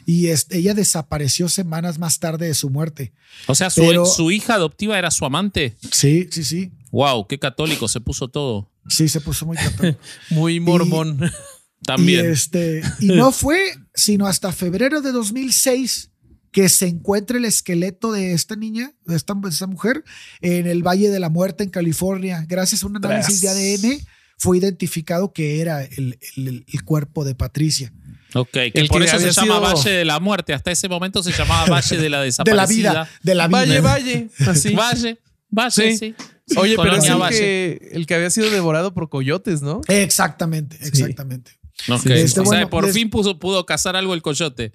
[0.06, 3.12] y este, ella desapareció semanas más tarde de su muerte.
[3.46, 5.76] O sea, su, Pero- su hija adoptiva era su amante.
[5.92, 6.72] Sí, sí, sí.
[6.90, 8.70] Wow, qué católico se puso todo.
[8.88, 9.98] Sí, se puso muy católico.
[10.30, 11.20] Muy mormón.
[11.84, 12.26] También.
[12.26, 13.58] Y, este, y no fue
[13.94, 16.10] sino hasta febrero de 2006
[16.52, 20.02] que se encuentra el esqueleto de esta niña, de esta, de esta mujer,
[20.40, 22.44] en el Valle de la Muerte en California.
[22.48, 24.00] Gracias a un análisis de ADN
[24.36, 27.92] fue identificado que era el, el- el cuerpo de Patricia.
[28.34, 30.54] Ok, que El por que eso se llama Valle de la Muerte.
[30.54, 32.90] Hasta ese momento se llamaba Valle de la De la Desaparecida.
[32.90, 33.58] vida, de la vida.
[33.58, 34.28] Valle, Valle.
[34.46, 34.74] Así.
[34.74, 35.18] Valle,
[35.50, 36.14] Valle, sí.
[36.46, 36.56] Sí.
[36.56, 37.38] Oye, pero es el Valle.
[37.38, 39.82] que, el que había sido devorado por coyotes, ¿no?
[39.88, 41.52] Exactamente, exactamente.
[41.88, 42.02] Ok.
[42.02, 44.72] Sí, este, o sea, por les- fin puso, pudo cazar algo el coyote.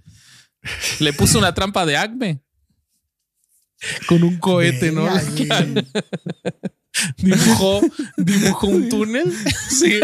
[1.00, 2.42] ¿Le puso una trampa de acme?
[4.08, 5.06] Con un cohete, ¿no?
[7.18, 7.82] Dibujó,
[8.16, 9.34] dibujó un túnel.
[9.70, 10.00] Sí.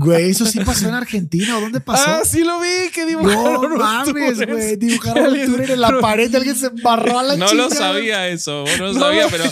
[0.00, 1.56] Güey, eso sí pasó en Argentina.
[1.56, 2.02] ¿o ¿Dónde pasó?
[2.08, 4.74] Ah, sí lo vi, que dibujaron no mames, güey.
[4.76, 7.62] Dibujaron un túnel en la pared y alguien se embarró a la No chica.
[7.62, 9.44] lo sabía eso, no lo sabía, pero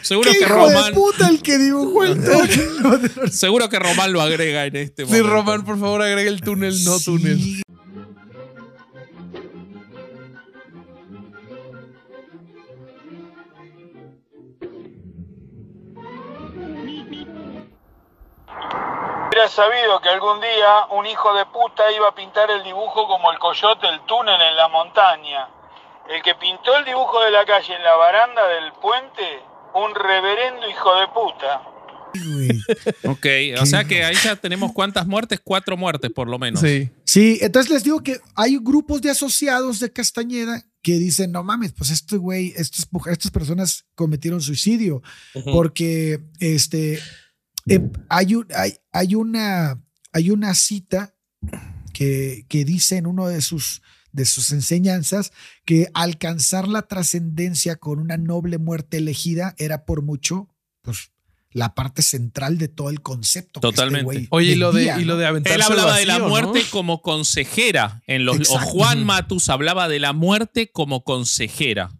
[0.00, 3.30] seguro ¿Qué que hijo de Román, puta el que dibujó el túnel?
[3.32, 5.28] seguro que Román lo agrega en este Sí, momento.
[5.28, 7.04] Román, por favor, agrega el túnel, no Sí.
[7.04, 7.62] túnel.
[19.32, 23.32] Hubiera sabido que algún día un hijo de puta iba a pintar el dibujo como
[23.32, 25.48] el coyote, el túnel en la montaña.
[26.06, 29.40] El que pintó el dibujo de la calle en la baranda del puente,
[29.72, 31.62] un reverendo hijo de puta.
[33.08, 33.26] Ok,
[33.58, 36.60] o sea que ahí ya tenemos cuántas muertes, cuatro muertes por lo menos.
[36.60, 36.90] Sí.
[37.06, 41.72] Sí, entonces les digo que hay grupos de asociados de Castañeda que dicen, no mames,
[41.72, 45.02] pues este güey, estas, estas personas cometieron suicidio
[45.54, 47.00] porque este,
[47.66, 49.82] eh, hay, un- hay, hay, una,
[50.12, 51.14] hay una cita
[51.92, 53.82] que, que dice en uno de sus,
[54.12, 55.32] de sus enseñanzas
[55.64, 60.48] que alcanzar la trascendencia con una noble muerte elegida era por mucho,
[60.82, 61.10] pues
[61.54, 63.60] la parte central de todo el concepto.
[63.60, 64.26] que este Totalmente.
[64.30, 66.70] Oye, y lo de, y lo de aventarse Él hablaba de la muerte ¿no?
[66.70, 68.02] como consejera.
[68.06, 68.58] En los, o.
[68.58, 71.92] Juan Matus hablaba de la muerte como consejera.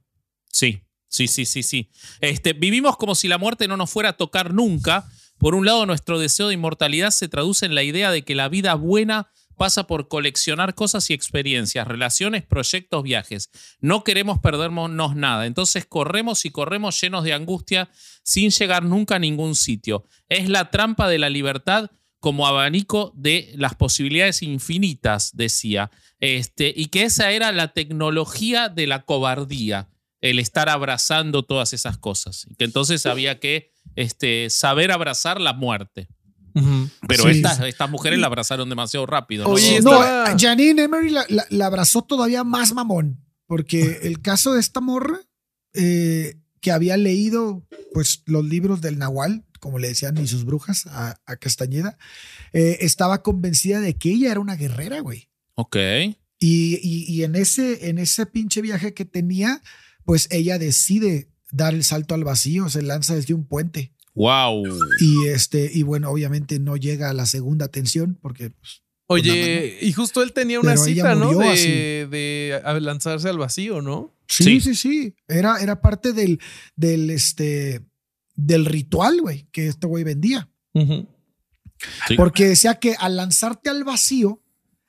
[0.51, 1.91] Sí, sí, sí, sí, sí.
[2.23, 5.07] Este, vivimos como si la muerte no nos fuera a tocar nunca.
[5.43, 8.49] Por un lado, nuestro deseo de inmortalidad se traduce en la idea de que la
[8.49, 13.51] vida buena pasa por coleccionar cosas y experiencias, relaciones, proyectos, viajes.
[13.81, 15.47] No queremos perdernos nada.
[15.47, 17.91] Entonces corremos y corremos llenos de angustia
[18.23, 20.07] sin llegar nunca a ningún sitio.
[20.29, 21.91] Es la trampa de la libertad
[22.21, 25.91] como abanico de las posibilidades infinitas, decía.
[26.21, 29.89] Este, y que esa era la tecnología de la cobardía.
[30.23, 32.47] El estar abrazando todas esas cosas.
[32.57, 36.09] Que entonces había que este, saber abrazar la muerte.
[37.09, 37.31] Pero Sí.
[37.31, 39.45] estas, estas mujeres la abrazaron demasiado rápido.
[39.45, 39.51] ¿no?
[39.51, 44.55] Oye, No, estaba- Janine Emery la, la- la abrazó todavía más mamón, porque el caso
[44.55, 45.19] de esta morra,
[45.75, 50.87] eh, que había leído pues los libros del Nahual, como le decían y sus brujas
[50.87, 51.97] a, a Castañeda,
[52.53, 55.29] eh, estaba convencida de que ella era una guerrera, güey.
[55.55, 55.77] Ok.
[56.39, 59.63] Y, y- y en, ese, en ese pinche viaje que tenía,
[60.05, 63.93] pues ella decide dar el salto al vacío, se lanza desde un puente.
[64.15, 64.65] Wow.
[65.01, 69.93] Y este, y bueno, obviamente no llega a la segunda tensión, porque pues, Oye, y
[69.93, 71.39] justo él tenía una Pero cita, ¿no?
[71.39, 74.17] De, lanzarse al vacío, ¿no?
[74.29, 75.15] Sí, sí, sí.
[75.29, 76.41] Era, era parte del,
[76.77, 77.85] del, este,
[78.35, 80.51] del ritual, güey, que este güey vendía.
[80.75, 82.17] Sí.
[82.17, 84.42] Porque decía que al lanzarte al vacío,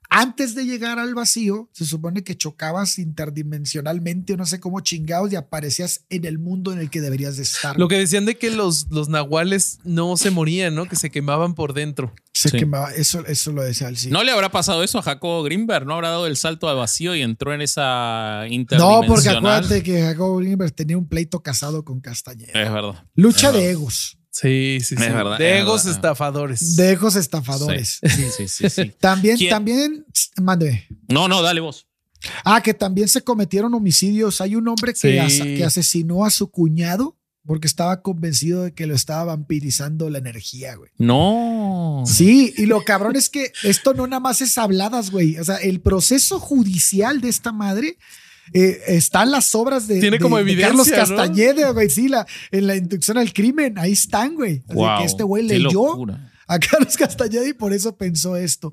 [0.09, 5.31] antes de llegar al vacío, se supone que chocabas interdimensionalmente o no sé cómo chingados
[5.31, 7.77] y aparecías en el mundo en el que deberías de estar.
[7.79, 10.85] Lo que decían de que los, los nahuales no se morían, ¿no?
[10.87, 12.13] Que se quemaban por dentro.
[12.33, 12.57] se Sí.
[12.57, 12.91] quemaba.
[12.93, 14.09] Eso, eso lo decía el sí.
[14.09, 15.85] ¿No le habrá pasado eso a Jacobo Greenberg?
[15.85, 19.07] ¿No habrá dado el salto al vacío y entró en esa No, interdimensional?
[19.07, 22.51] porque acuérdate que Jacobo Greenberg tenía un pleito casado con Castañeda.
[22.53, 23.03] Es verdad.
[23.15, 25.03] Lucha es de egos, Sí, sí, sí.
[25.03, 25.95] Es verdad, de es egos verdad.
[25.95, 26.75] estafadores.
[26.75, 27.99] de egos estafadores.
[28.03, 28.69] Sí, sí, sí.
[28.69, 28.91] sí.
[28.99, 29.49] También, ¿Quién?
[29.51, 30.05] también,
[30.41, 30.87] mándeme.
[31.07, 31.85] No, no, dale vos.
[32.43, 34.41] Ah, que también se cometieron homicidios.
[34.41, 35.55] Hay un hombre que, Sí.
[35.55, 37.15] que asesinó a su cuñado
[37.45, 40.89] porque estaba convencido de que lo estaba vampirizando la energía, güey.
[40.97, 42.03] No.
[42.07, 45.37] Sí, y lo cabrón es que esto no nada más es habladas, güey.
[45.37, 47.97] O sea, el proceso judicial de esta madre
[48.53, 50.95] eh, están las obras de, Tiene de- como de evidencia, Carlos ¿no?
[51.17, 51.89] Castañeda, güey.
[51.89, 54.63] Sí, la, en la inducción al crimen, ahí están, güey.
[54.67, 56.31] Así Wow, que este güey leyó locura.
[56.47, 58.71] a Carlos Castañeda y por eso pensó esto.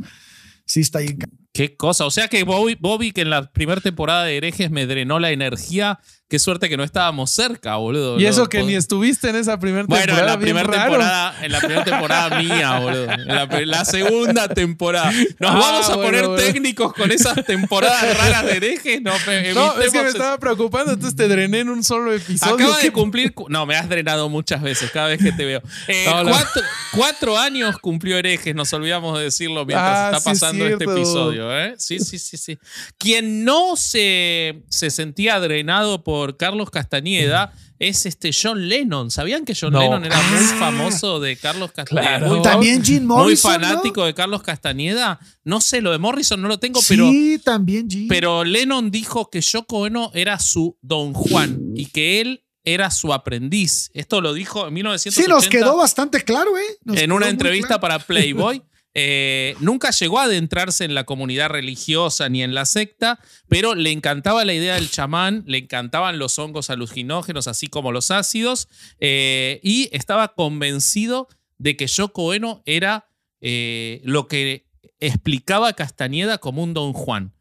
[0.67, 1.19] Sí, está bien.
[1.53, 2.07] Qué cosa.
[2.07, 5.31] O sea que Bobby, Bobby, que en la primera temporada de Herejes me drenó la
[5.33, 5.99] energía.
[6.31, 8.19] Qué suerte que no estábamos cerca, boludo.
[8.21, 10.33] Y No, eso que ni estuviste en esa primera Bueno, en temporada.
[10.37, 13.13] la primera temporada, en la primera temporada mía, boludo.
[13.13, 15.11] En la, segunda temporada.
[15.41, 16.41] Nos Ah, vamos a bueno, poner bueno.
[16.41, 19.03] técnicos con esas temporadas raras de herejes.
[19.03, 22.55] No, es que me estaba preocupando, entonces te drené en un solo episodio.
[22.55, 23.35] Acaba de ¿Qué- cumplir.
[23.35, 25.61] cu- No, me has drenado muchas veces cada vez que te veo.
[25.89, 26.31] Eh, No.
[26.31, 26.63] Cuatro,
[26.93, 30.85] cuatro años cumplió herejes, nos olvidamos de decirlo mientras Ah, está sí es pasando este
[30.85, 31.59] episodio.
[31.59, 31.75] ¿eh?
[31.77, 32.57] Sí, sí, sí, sí.
[32.99, 39.11] Quien no se, se sentía drenado por Carlos Castañeda es este John Lennon.
[39.11, 39.81] ¿Sabían que John No.
[39.81, 40.57] Lennon era muy Ah.
[40.59, 42.19] famoso de Carlos Castañeda?
[42.19, 42.35] Claro.
[42.35, 43.53] Muy, También Jim muy Morrison.
[43.53, 44.07] fanático ¿no?
[44.07, 45.19] de Carlos Castañeda.
[45.45, 47.09] No sé, lo de Morrison no lo tengo, pero.
[47.09, 48.07] Sí, también Jim.
[48.09, 53.13] Pero Lennon dijo que Yoko Ono era su Don Juan y que él era su
[53.15, 53.91] aprendiz.
[53.95, 56.77] Esto lo dijo en sí, 1980 nos quedó bastante claro, ¿eh?
[56.85, 57.81] Nos en una muy entrevista claro.
[57.81, 58.63] para Playboy.
[58.95, 63.93] Eh, nunca llegó a adentrarse en la comunidad religiosa ni en la secta, pero le
[63.93, 68.69] encantaba la idea del chamán, le encantaban los hongos alucinógenos, así como los ácidos,
[68.99, 71.29] eh, y estaba convencido
[71.59, 73.07] de que Yoko Ono era
[73.41, 74.67] eh, lo que
[74.99, 77.33] explicaba Castañeda como un Don Juan.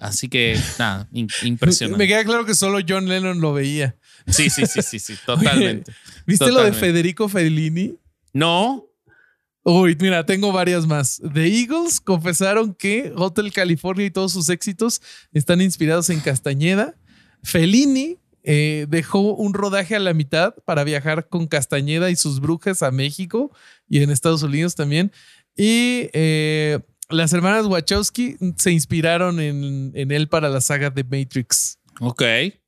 [0.00, 2.08] Así que, nada, in- Me impresionante.
[2.08, 3.96] queda claro que solo John Lennon lo veía.
[4.26, 5.92] Sí, sí, sí, sí, sí, totalmente.
[6.26, 6.72] ¿Viste lo de.
[6.72, 7.94] Federico Fellini?
[8.32, 8.86] No,
[9.62, 11.20] Uy, mira, tengo varias más.
[11.34, 15.02] The Eagles confesaron que Hotel California y todos sus éxitos
[15.32, 16.94] están inspirados en Castañeda.
[17.42, 22.82] Fellini eh, dejó un rodaje a la mitad para viajar con Castañeda y sus brujas
[22.82, 23.54] a México
[23.88, 25.12] y en Estados Unidos también.
[25.56, 26.78] Y eh,
[27.10, 31.78] las hermanas Wachowski se inspiraron en, en él para la saga de Matrix.
[32.00, 32.22] ok,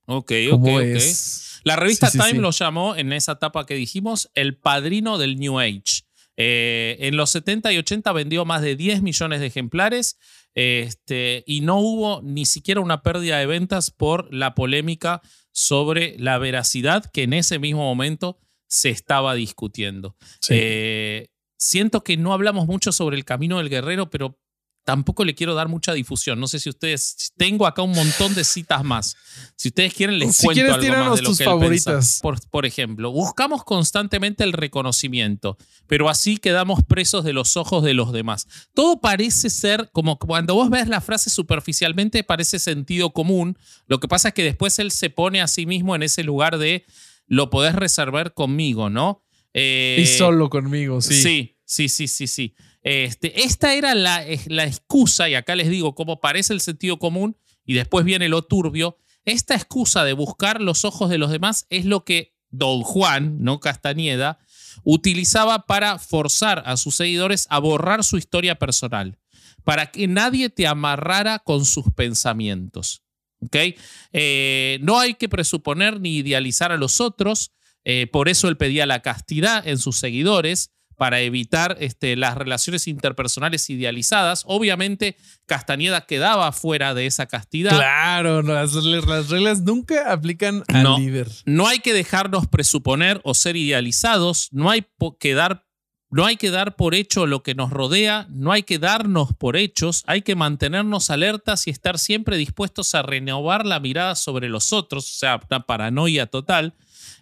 [0.07, 0.82] ok, ok, ¿Cómo ok.
[0.82, 1.61] es?
[1.64, 2.38] La revista Sí, sí, Time sí.
[2.38, 6.03] lo llamó en esa etapa que dijimos el padrino del New Age.
[6.37, 10.18] Eh, en los 70 y 80 vendió más de 10 millones de ejemplares
[10.55, 15.20] este, y no hubo ni siquiera una pérdida de ventas por la polémica
[15.53, 20.16] sobre la veracidad que en ese mismo momento se estaba discutiendo.
[20.41, 20.55] Sí.
[20.57, 21.28] Eh,
[21.59, 24.39] siento que no hablamos mucho sobre el camino del guerrero, pero
[24.85, 26.41] tampoco le quiero dar mucha difusión.
[26.41, 27.33] No sé si ustedes.
[27.37, 29.16] Tengo acá un montón de citas más.
[29.57, 31.95] Si ustedes quieren, les Si cuento algo más de lo tus que él favoritas.
[31.95, 32.22] pensaba.
[32.22, 35.57] Por, por ejemplo, buscamos constantemente el reconocimiento,
[35.87, 38.47] pero así quedamos presos de los ojos de los demás.
[38.74, 43.57] Todo parece ser como cuando vos ves la frase superficialmente, parece sentido común.
[43.87, 46.59] Lo que pasa es que después él se pone a sí mismo en ese lugar
[46.59, 46.85] de
[47.26, 49.22] lo podés reservar conmigo, ¿no?
[49.55, 51.14] Eh, y solo conmigo, sí.
[51.14, 52.55] Sí, sí, sí, sí, sí.
[52.83, 57.74] Este, esta era la, excusa, y acá les digo cómo parece el sentido común, y
[57.74, 58.99] después viene lo turbio.
[59.24, 63.61] Esta excusa de buscar los ojos de los demás es lo que Don Juan, no
[63.61, 64.39] Castañeda,
[64.83, 69.18] utilizaba para forzar a sus seguidores a borrar su historia personal,
[69.64, 73.03] para que nadie te amarrara con sus pensamientos.
[73.41, 73.76] ¿okay?
[74.12, 77.53] Eh, no hay que presuponer ni idealizar a los otros,
[77.85, 82.88] eh, por eso él pedía la castidad en sus seguidores para evitar este, las relaciones
[82.88, 84.45] interpersonales idealizadas.
[84.47, 85.16] Obviamente,
[85.47, 87.76] Castañeda quedaba fuera de esa castidad.
[87.76, 91.28] Claro, las, las reglas nunca aplican al no, líder.
[91.45, 94.86] No hay que dejarnos presuponer o ser idealizados, no hay
[95.18, 95.64] que dar
[96.12, 99.57] no hay que dar por hecho lo que nos rodea, no hay que darnos por
[99.57, 104.74] hechos, hay que mantenernos alertas y estar siempre dispuestos a renovar la mirada sobre los
[104.74, 106.74] otros, o sea, una paranoia total.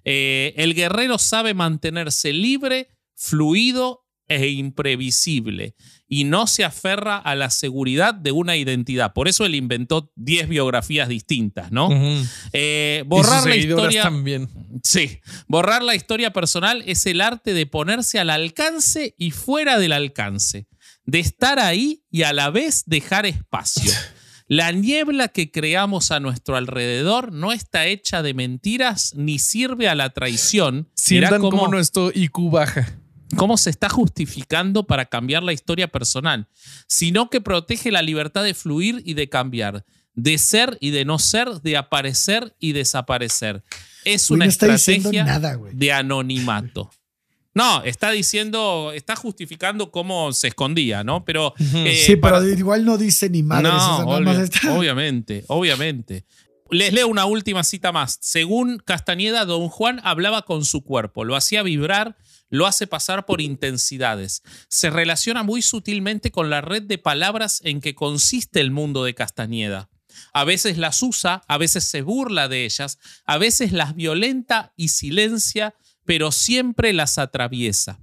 [0.05, 2.89] Eh, el guerrero sabe mantenerse libre,
[3.21, 5.75] fluido e imprevisible
[6.09, 9.13] y no se aferra a la seguridad de una identidad.
[9.13, 11.89] Por eso él inventó 10 biografías distintas, ¿no?
[12.53, 14.05] eh, borrar la historia.
[14.05, 14.49] También.
[14.85, 19.93] Sí, borrar la historia personal es el arte de ponerse al alcance y fuera del
[19.93, 20.69] alcance,
[21.05, 23.93] de estar ahí y a la vez dejar espacio.
[24.47, 29.95] La niebla que creamos a nuestro alrededor no está hecha de mentiras ni sirve a
[29.95, 30.89] la traición.
[30.97, 33.00] Sientan cómo nuestro IQ baja
[33.37, 36.49] cómo se está justificando para cambiar la historia personal,
[36.87, 41.19] sino que protege la libertad de fluir y de cambiar, de ser y de no
[41.19, 43.63] ser, de aparecer y desaparecer.
[44.05, 45.41] Es una estrategia
[45.73, 46.91] de anonimato.
[47.53, 51.25] No, está diciendo, está justificando cómo se escondía, ¿no?
[51.25, 51.53] Pero.
[51.59, 53.73] Eh, sí, pero igual no dice ni madres.
[53.73, 53.99] No,
[54.77, 56.25] obviamente, obviamente.
[56.71, 58.19] Les leo una última cita más.
[58.21, 62.17] Según Castañeda, don Juan hablaba con su cuerpo, lo hacía vibrar
[62.51, 64.43] lo hace pasar por intensidades.
[64.69, 69.15] Se relaciona muy sutilmente con la red de palabras en que consiste el mundo de
[69.15, 69.89] Castañeda.
[70.33, 74.89] A veces las usa, a veces se burla de ellas, a veces las violenta y
[74.89, 75.75] silencia,
[76.05, 78.01] pero siempre las atraviesa.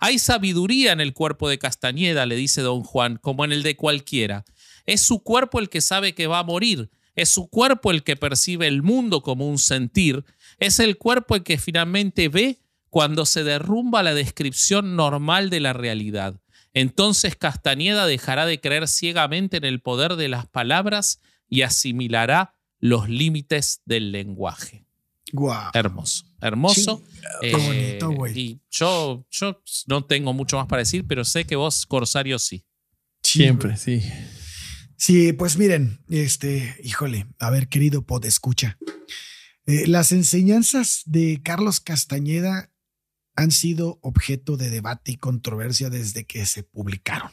[0.00, 3.76] Hay sabiduría en el cuerpo de Castañeda, le dice don Juan, como en el de
[3.76, 4.44] cualquiera.
[4.86, 8.16] Es su cuerpo el que sabe que va a morir, es su cuerpo el que
[8.16, 10.24] percibe el mundo como un sentir,
[10.58, 12.60] es el cuerpo el que finalmente ve
[12.90, 16.40] cuando se derrumba la descripción normal de la realidad.
[16.74, 23.08] Entonces Castañeda dejará de creer ciegamente en el poder de las palabras y asimilará los
[23.08, 24.84] límites del lenguaje.
[25.32, 25.70] Wow.
[25.74, 27.02] Hermoso, hermoso.
[27.40, 28.38] Qué bonito, güey.
[28.38, 32.64] Y yo, yo no tengo mucho más para decir, pero sé que vos, Corsario, sí.
[33.22, 34.02] Siempre, sí.
[34.96, 38.76] Sí, pues miren, este, híjole, a ver, querido pod, escucha.
[39.66, 42.70] Eh, las enseñanzas de Carlos Castañeda
[43.40, 47.30] han sido objeto de debate y controversia desde que se publicaron.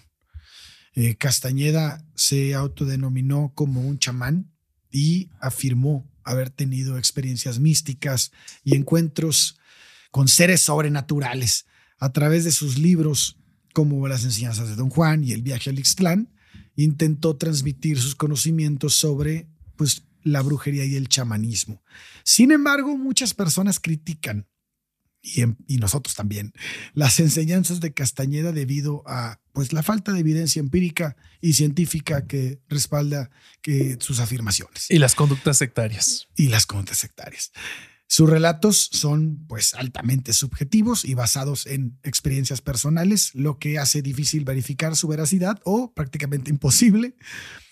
[0.94, 4.50] Eh, Castañeda se autodenominó como un chamán
[4.90, 8.32] y afirmó haber tenido experiencias místicas
[8.64, 9.60] y encuentros
[10.10, 11.66] con seres sobrenaturales
[12.00, 13.38] a través de sus libros
[13.74, 16.34] como Las enseñanzas de Don Juan y El viaje al Ixtlán,
[16.78, 21.84] intentó transmitir sus conocimientos sobre pues, la brujería y el chamanismo.
[22.24, 24.48] Sin embargo, muchas personas critican
[25.22, 26.54] y, nosotros también,
[26.94, 32.60] las enseñanzas de Castañeda debido a pues, la falta de evidencia empírica y científica que
[32.70, 33.30] respalda
[33.62, 34.90] que, sus afirmaciones.
[34.90, 36.28] Y las conductas sectarias.
[36.36, 37.52] Y las conductas sectarias.
[38.10, 44.46] Sus relatos son pues altamente subjetivos y basados en experiencias personales, lo que hace difícil
[44.46, 47.16] verificar su veracidad o prácticamente imposible.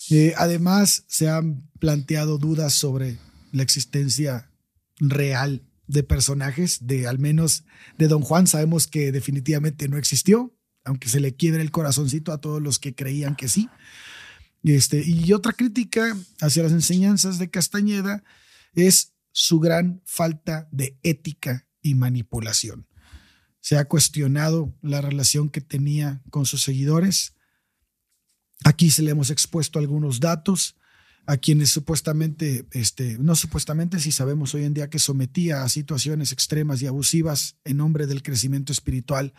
[0.09, 3.17] Eh, además, se han planteado dudas sobre
[3.53, 4.51] la existencia
[4.99, 7.63] real de personajes, de al menos
[7.97, 12.39] de Don Juan, sabemos que definitivamente no existió, aunque se le quiebre el corazoncito a
[12.39, 13.69] todos los que creían que sí.
[14.63, 18.23] Este, y otra crítica hacia las enseñanzas de Castañeda
[18.73, 22.87] es su gran falta de ética y manipulación.
[23.59, 27.33] Se ha cuestionado la relación que tenía con sus seguidores.
[28.63, 30.77] Aquí se le hemos expuesto algunos datos
[31.25, 36.31] a quienes supuestamente, este, no supuestamente, si sabemos hoy en día que sometía a situaciones
[36.31, 39.33] extremas y abusivas en nombre del crecimiento espiritual.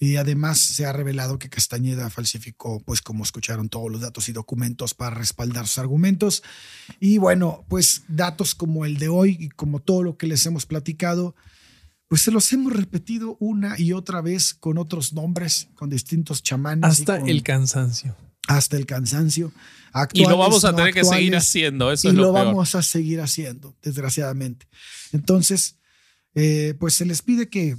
[0.00, 4.32] Y además se ha revelado que Castañeda falsificó, pues como escucharon, todos los datos y
[4.32, 6.44] documentos para respaldar sus argumentos.
[7.00, 10.66] Y bueno, pues datos como el de hoy y como todo lo que les hemos
[10.66, 11.34] platicado,
[12.06, 16.88] pues se los hemos repetido una y otra vez con otros nombres, con distintos chamanes.
[16.88, 18.14] Hasta el cansancio
[18.48, 19.52] hasta el cansancio.
[20.14, 21.92] y lo vamos a tener que seguir haciendo.
[21.92, 24.66] Eso y lo, vamos a seguir haciendo, desgraciadamente.
[25.12, 25.76] Entonces,
[26.34, 27.76] eh, pues se les pide que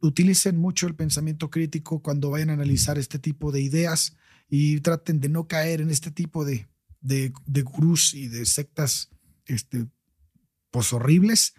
[0.00, 4.16] utilicen mucho el pensamiento crítico cuando vayan a analizar este tipo de ideas
[4.48, 6.68] y traten de no caer en este tipo de,
[7.00, 9.10] de, de gurús y de sectas
[9.46, 9.86] este,
[10.70, 11.54] pues horribles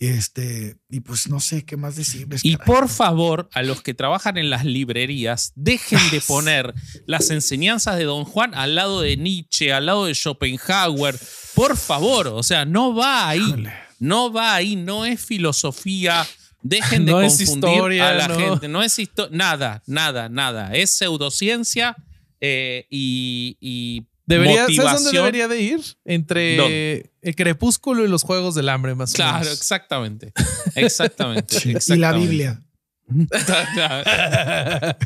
[0.00, 2.44] este, y pues no sé qué más decirles.
[2.44, 6.74] Y por favor, a los que trabajan en las librerías, dejen de poner
[7.06, 11.18] las enseñanzas de Don Juan al lado de Nietzsche, al lado de Schopenhauer.
[11.54, 13.64] Por favor, o sea, no va ahí.
[13.98, 16.26] No va ahí, no es filosofía.
[16.62, 18.38] Dejen de No confundir historia, a la no.
[18.38, 18.68] gente.
[18.68, 20.72] No es histo- nada, nada, nada.
[20.74, 21.94] Es pseudociencia
[22.40, 24.86] eh, y, y Debería, motivación.
[24.86, 25.80] ¿Sabes dónde debería de ir?
[26.04, 27.10] Entre ¿Dónde?
[27.22, 29.52] el crepúsculo y los juegos del hambre, más o Claro, menos.
[29.58, 30.32] exactamente.
[30.74, 31.56] Exactamente.
[31.88, 32.12] Y la.
[32.12, 32.62] Biblia.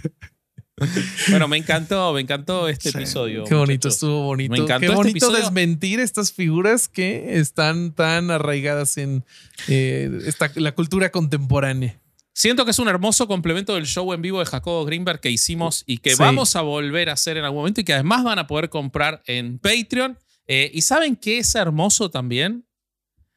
[1.31, 2.99] bueno, me encantó, me encantó este Sí.
[2.99, 3.45] episodio.
[3.45, 3.95] Qué bonito, muchachos.
[3.95, 4.53] estuvo bonito.
[4.53, 5.39] Me encantó Qué este bonito episodio.
[5.39, 9.25] desmentir estas figuras que están tan arraigadas en
[9.68, 12.01] eh, esta, la cultura contemporánea.
[12.37, 15.85] Siento que es un hermoso complemento del show en vivo de Jacobo Greenberg que hicimos
[15.87, 16.16] y que Sí.
[16.18, 19.22] vamos a volver a hacer en algún momento y que además van a poder comprar
[19.26, 20.18] en Patreon.
[20.49, 22.66] Eh, ¿Y saben qué es hermoso también?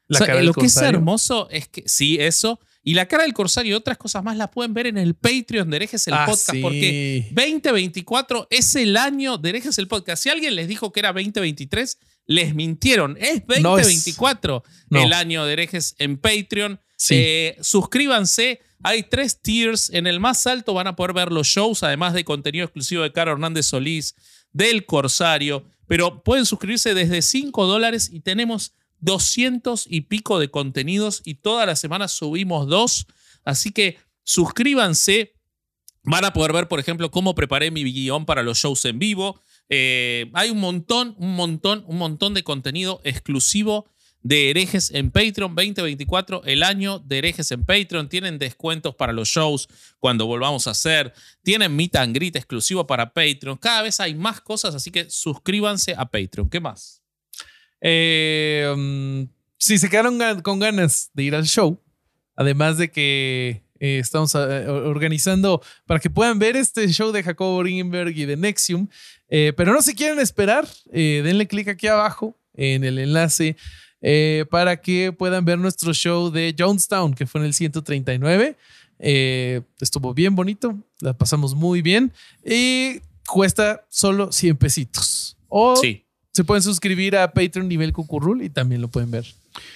[0.07, 2.59] La O sea, cara del lo que es hermoso es que, sí, eso.
[2.81, 5.69] Y la cara del corsario y otras cosas más las pueden ver en el Patreon
[5.69, 6.51] de Herejes el Ah, Podcast.
[6.51, 6.61] sí.
[6.61, 10.23] Porque 2024 es el año de Herejes el Podcast.
[10.23, 13.15] Si alguien les dijo que era 2023, les mintieron.
[13.19, 13.85] Es No es.
[13.85, 15.03] 2024 No.
[15.03, 16.79] el año de Herejes en Patreon.
[16.95, 17.15] Sí.
[17.15, 18.61] Eh, suscríbanse.
[18.87, 19.89] Hay tres tiers.
[19.89, 23.11] En el más alto van a poder ver los shows, además de contenido exclusivo de
[23.11, 24.15] Caro Hernández Solís,
[24.53, 25.65] del Corsario.
[25.87, 31.67] Pero pueden suscribirse desde 5 dólares y tenemos 200 y pico de contenidos y todas
[31.67, 33.07] las semanas subimos dos.
[33.43, 35.33] Así que suscríbanse.
[36.03, 39.41] Van a poder ver, por ejemplo, cómo preparé mi guion para los shows en vivo.
[39.67, 43.89] Eh, hay un montón, un montón, un montón de contenido exclusivo
[44.23, 48.09] de herejes en Patreon 2024, el año de herejes en Patreon.
[48.09, 51.13] Tienen descuentos para los shows cuando volvamos a hacer.
[51.43, 53.57] Tienen meet and greet exclusivo para Patreon.
[53.57, 56.49] Cada vez hay más cosas, así que suscríbanse a Patreon.
[56.49, 57.01] ¿Qué más?
[57.81, 61.81] Eh, um, si se quedaron con ganas de ir al show,
[62.35, 67.59] además de que eh, estamos eh, organizando para que puedan ver este show de Jacobo
[67.59, 68.87] Greenberg y de Nexium,
[69.29, 73.57] pero no se quieren esperar, denle clic aquí abajo en el enlace
[74.01, 78.55] eh, para que puedan ver nuestro show de Jonestown, que fue en el 139.
[78.99, 82.11] Eh, estuvo bien bonito, la pasamos muy bien
[82.45, 85.37] y cuesta solo 100 pesitos.
[85.49, 86.03] O Sí.
[86.33, 89.25] se pueden suscribir a Patreon nivel Cucurrul y también lo pueden ver.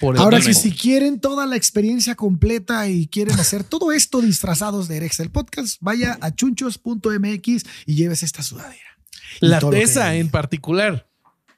[0.00, 4.98] Por Ahora si quieren toda la experiencia completa y quieren hacer todo esto disfrazados de
[4.98, 8.98] Erex el podcast, vaya a chunchos.mx y lleves esta sudadera.
[9.40, 10.20] La todo lo que esa hay.
[10.20, 11.08] en particular.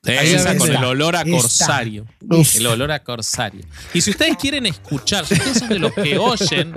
[0.06, 2.06] Ahí esa con el olor a corsario.
[2.54, 3.64] El olor a corsario.
[3.92, 6.74] Y si ustedes quieren escuchar, si ustedes son de los que oyen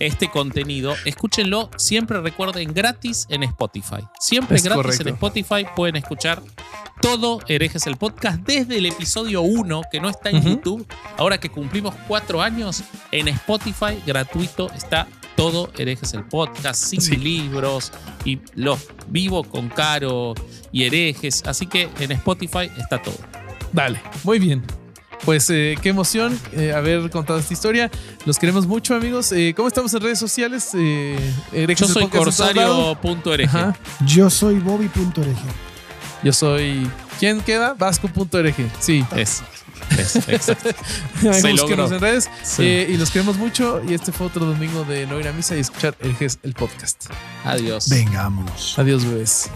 [0.00, 1.70] este contenido, escúchenlo.
[1.76, 4.04] Siempre recuerden gratis en Spotify.
[4.18, 5.08] Siempre Es gratis correcto.
[5.08, 6.42] en Spotify pueden escuchar
[7.00, 10.42] todo Herejes el Podcast desde el episodio 1, que no está en.
[10.44, 10.86] YouTube.
[11.16, 15.06] Ahora que cumplimos cuatro años, en Spotify gratuito está
[15.36, 17.16] todo Herejes el Podcast, sin Sí.
[17.16, 17.92] libros
[18.24, 20.34] y los vivo con Caro
[20.72, 21.42] y Herejes.
[21.46, 23.16] Así que en Spotify está todo.
[23.72, 24.62] Dale, muy bien.
[25.24, 27.90] Pues eh, qué emoción eh, haber contado esta historia.
[28.26, 29.32] Los queremos mucho, amigos.
[29.32, 30.70] Eh, ¿Cómo estamos en redes sociales?
[30.74, 31.16] Eh,
[31.76, 33.58] Yo soy corsario.ereje.
[34.06, 35.36] Yo soy Bobby.org.
[36.22, 36.88] Yo soy.
[37.18, 37.74] ¿Quién queda?
[37.74, 38.54] Vasco.org.
[38.80, 39.04] Sí.
[39.16, 39.42] Es,
[39.98, 40.70] es, exacto.
[41.30, 41.96] Ahí Se búsquenos logró.
[41.96, 42.30] en redes.
[42.42, 42.62] Sí.
[42.62, 43.82] Eh, y los queremos mucho.
[43.86, 47.06] Y este fue otro domingo de no ir a misa y escuchar Herejes el podcast.
[47.44, 47.88] Adiós.
[47.88, 48.78] Vengámonos.
[48.78, 49.50] Adiós, bebés.